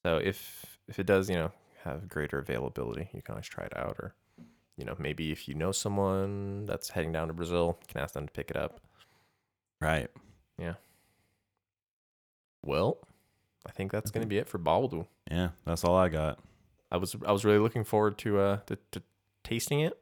So 0.05 0.17
if 0.17 0.77
if 0.87 0.99
it 0.99 1.05
does, 1.05 1.29
you 1.29 1.35
know, 1.35 1.51
have 1.83 2.07
greater 2.07 2.39
availability, 2.39 3.09
you 3.13 3.21
can 3.21 3.33
always 3.33 3.47
try 3.47 3.65
it 3.65 3.75
out, 3.75 3.97
or 3.99 4.15
you 4.77 4.85
know, 4.85 4.95
maybe 4.99 5.31
if 5.33 5.47
you 5.49 5.53
know 5.55 5.71
someone 5.73 6.65
that's 6.65 6.89
heading 6.89 7.11
down 7.11 7.27
to 7.27 7.33
Brazil, 7.33 7.77
you 7.81 7.87
can 7.87 8.01
ask 8.01 8.13
them 8.13 8.25
to 8.27 8.31
pick 8.31 8.49
it 8.49 8.55
up. 8.55 8.79
right. 9.81 10.09
Well, 12.63 12.97
I 13.67 13.71
think 13.71 13.91
that's 13.91 14.11
going 14.11 14.23
to 14.23 14.27
be 14.27 14.37
it 14.37 14.47
for 14.47 14.57
Baldo. 14.57 15.07
Yeah, 15.29 15.49
that's 15.65 15.83
all 15.83 15.95
I 15.95 16.09
got. 16.09 16.39
I 16.91 16.97
was 16.97 17.15
I 17.25 17.31
was 17.31 17.45
really 17.45 17.59
looking 17.59 17.83
forward 17.83 18.17
to 18.19 18.39
uh 18.39 18.57
to, 18.67 18.77
to 18.91 19.01
tasting 19.43 19.81
it. 19.81 20.01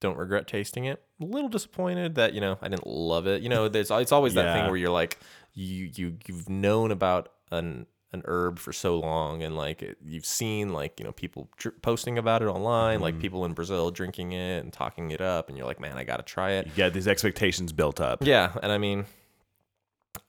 Don't 0.00 0.16
regret 0.16 0.46
tasting 0.46 0.84
it. 0.84 1.02
A 1.20 1.24
little 1.24 1.48
disappointed 1.48 2.14
that 2.14 2.32
you 2.34 2.40
know 2.40 2.58
I 2.62 2.68
didn't 2.68 2.86
love 2.86 3.26
it. 3.26 3.42
You 3.42 3.48
know, 3.48 3.68
there's 3.68 3.90
it's 3.90 4.12
always 4.12 4.34
that 4.34 4.54
thing 4.54 4.66
where 4.66 4.76
you're 4.76 4.90
like 4.90 5.18
you 5.52 5.90
you 5.94 6.16
you've 6.26 6.48
known 6.48 6.90
about 6.90 7.32
an 7.50 7.86
an 8.12 8.22
herb 8.26 8.58
for 8.60 8.72
so 8.72 8.98
long 9.00 9.42
and 9.42 9.56
like 9.56 9.82
it, 9.82 9.98
you've 10.04 10.24
seen 10.26 10.72
like 10.72 11.00
you 11.00 11.04
know 11.04 11.12
people 11.12 11.50
dr- 11.58 11.82
posting 11.82 12.16
about 12.16 12.42
it 12.42 12.46
online, 12.46 13.00
like 13.00 13.16
Mhm. 13.16 13.20
people 13.20 13.44
in 13.44 13.52
Brazil 13.54 13.90
drinking 13.90 14.32
it 14.32 14.62
and 14.62 14.72
talking 14.72 15.10
it 15.10 15.20
up, 15.20 15.48
and 15.48 15.58
you're 15.58 15.66
like, 15.66 15.80
man, 15.80 15.98
I 15.98 16.04
got 16.04 16.18
to 16.18 16.22
try 16.22 16.52
it. 16.52 16.66
You 16.66 16.72
get 16.76 16.94
these 16.94 17.08
expectations 17.08 17.72
built 17.72 18.00
up. 18.00 18.24
Yeah, 18.24 18.52
and 18.62 18.70
I 18.70 18.78
mean, 18.78 19.06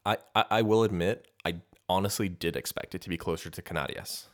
I, 0.06 0.18
I 0.36 0.62
will 0.62 0.84
admit 0.84 1.28
I 1.46 1.56
honestly 1.90 2.30
did 2.30 2.56
expect 2.56 2.96
it 2.96 3.02
to 3.02 3.10
be 3.10 3.18
closer 3.18 3.50
to 3.50 3.62
Canarias, 3.62 4.26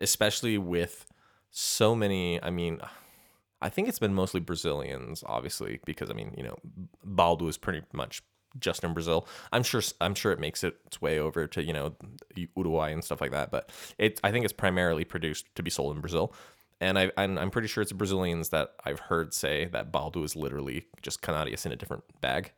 especially 0.00 0.58
with 0.58 1.06
so 1.50 1.94
many. 1.94 2.42
I 2.42 2.50
mean, 2.50 2.80
I 3.60 3.68
think 3.68 3.88
it's 3.88 3.98
been 3.98 4.14
mostly 4.14 4.40
Brazilians, 4.40 5.24
obviously, 5.26 5.80
because 5.84 6.10
I 6.10 6.14
mean, 6.14 6.34
you 6.36 6.44
know, 6.44 6.56
Baldo 7.04 7.48
is 7.48 7.58
pretty 7.58 7.82
much 7.92 8.22
just 8.58 8.84
in 8.84 8.94
Brazil. 8.94 9.26
I'm 9.52 9.62
sure 9.62 9.82
I'm 10.00 10.14
sure 10.14 10.32
it 10.32 10.40
makes 10.40 10.64
its 10.64 11.00
way 11.00 11.18
over 11.18 11.46
to 11.46 11.62
you 11.62 11.72
know 11.72 11.94
Uruguay 12.34 12.92
and 12.92 13.04
stuff 13.04 13.20
like 13.20 13.32
that, 13.32 13.50
but 13.50 13.70
it 13.98 14.20
I 14.24 14.30
think 14.30 14.44
it's 14.44 14.52
primarily 14.52 15.04
produced 15.04 15.46
to 15.54 15.62
be 15.62 15.70
sold 15.70 15.94
in 15.94 16.00
Brazil. 16.00 16.32
And 16.80 16.96
I, 16.96 17.10
I'm, 17.16 17.36
I'm 17.38 17.50
pretty 17.50 17.66
sure 17.66 17.82
it's 17.82 17.90
Brazilians 17.90 18.50
that 18.50 18.74
I've 18.84 19.00
heard 19.00 19.34
say 19.34 19.64
that 19.72 19.90
baldo 19.90 20.22
is 20.22 20.36
literally 20.36 20.86
just 21.02 21.22
Canarias 21.22 21.66
in 21.66 21.72
a 21.72 21.76
different 21.76 22.04
bag. 22.20 22.52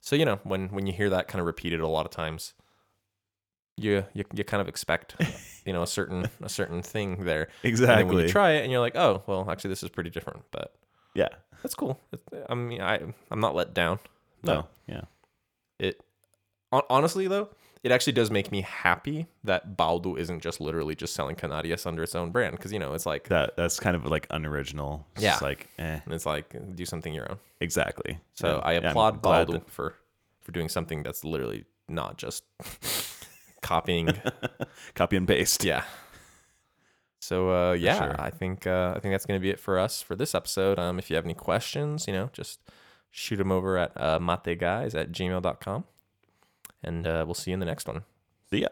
So 0.00 0.16
you 0.16 0.24
know 0.24 0.40
when 0.44 0.68
when 0.68 0.86
you 0.86 0.92
hear 0.92 1.10
that 1.10 1.28
kind 1.28 1.40
of 1.40 1.46
repeated 1.46 1.80
a 1.80 1.88
lot 1.88 2.06
of 2.06 2.10
times, 2.12 2.54
you 3.76 4.04
you, 4.14 4.24
you 4.34 4.44
kind 4.44 4.60
of 4.60 4.68
expect 4.68 5.14
you 5.66 5.72
know 5.72 5.82
a 5.82 5.86
certain 5.86 6.28
a 6.42 6.48
certain 6.48 6.82
thing 6.82 7.24
there. 7.24 7.48
And 7.90 8.08
then 8.08 8.08
when 8.08 8.24
you 8.26 8.28
try 8.28 8.52
it 8.52 8.62
and 8.62 8.72
you're 8.72 8.80
like, 8.80 8.96
oh 8.96 9.22
well, 9.26 9.50
actually 9.50 9.70
this 9.70 9.82
is 9.82 9.90
pretty 9.90 10.10
different, 10.10 10.42
but 10.50 10.74
yeah. 11.14 11.28
that's 11.62 11.74
cool. 11.74 12.00
I 12.48 12.54
mean, 12.54 12.80
I 12.80 13.00
I'm 13.30 13.40
not 13.40 13.54
let 13.54 13.74
down. 13.74 13.98
No. 14.42 14.66
Yeah. 14.86 15.02
It 15.78 16.00
honestly 16.70 17.28
though, 17.28 17.48
it 17.84 17.92
actually 17.92 18.12
does 18.14 18.30
make 18.30 18.50
me 18.50 18.62
happy 18.62 19.26
that 19.44 19.76
Baldo 19.76 20.16
isn't 20.16 20.40
just 20.40 20.60
literally 20.60 20.94
just 20.94 21.14
selling 21.14 21.36
Canarias 21.36 21.86
under 21.86 22.02
its 22.02 22.14
own 22.14 22.30
brand 22.30 22.56
because 22.56 22.72
you 22.72 22.78
know 22.78 22.92
it's 22.94 23.06
like 23.06 23.28
That 23.28 23.56
that's 23.56 23.78
kind 23.80 23.94
of 23.96 24.04
like 24.06 24.26
unoriginal. 24.30 25.06
It's 25.14 25.22
Yeah. 25.24 25.38
like 25.40 25.68
eh. 25.78 26.00
it's 26.08 26.26
like 26.26 26.54
do 26.74 26.84
something 26.84 27.12
your 27.14 27.30
own. 27.30 27.38
Exactly. 27.60 28.18
So 28.34 28.48
Yeah. 28.56 28.68
I 28.68 28.72
Yeah, 28.74 28.90
applaud 28.90 29.22
glad 29.22 29.46
Baldo 29.48 29.64
for 29.68 29.94
for 30.42 30.52
doing 30.52 30.68
something 30.68 31.02
that's 31.02 31.24
literally 31.24 31.64
not 31.88 32.16
just 32.18 32.44
copying. 33.62 34.08
copy 34.94 35.16
and 35.16 35.26
paste. 35.28 35.64
yeah. 35.64 35.84
So 37.20 37.50
uh, 37.50 37.72
yeah, 37.72 37.98
sure. 37.98 38.20
I 38.20 38.30
think 38.30 38.66
uh, 38.66 38.94
I 38.96 39.00
think 39.00 39.12
that's 39.12 39.26
gonna 39.26 39.40
be 39.40 39.50
it 39.50 39.60
for 39.60 39.78
us 39.78 40.00
for 40.02 40.14
this 40.16 40.34
episode. 40.34 40.78
Um, 40.78 40.98
if 40.98 41.10
you 41.10 41.16
have 41.16 41.24
any 41.24 41.34
questions, 41.34 42.06
you 42.06 42.12
know, 42.12 42.30
just 42.32 42.60
shoot 43.10 43.36
them 43.36 43.50
over 43.52 43.76
at 43.76 43.92
uh, 43.96 44.18
mateguys 44.18 44.94
at 44.94 45.10
gmail.com. 45.12 45.84
and 46.82 47.06
uh, 47.06 47.24
we'll 47.26 47.34
see 47.34 47.50
you 47.50 47.54
in 47.54 47.60
the 47.60 47.66
next 47.66 47.86
one. 47.86 48.04
See 48.50 48.60
ya. 48.62 48.68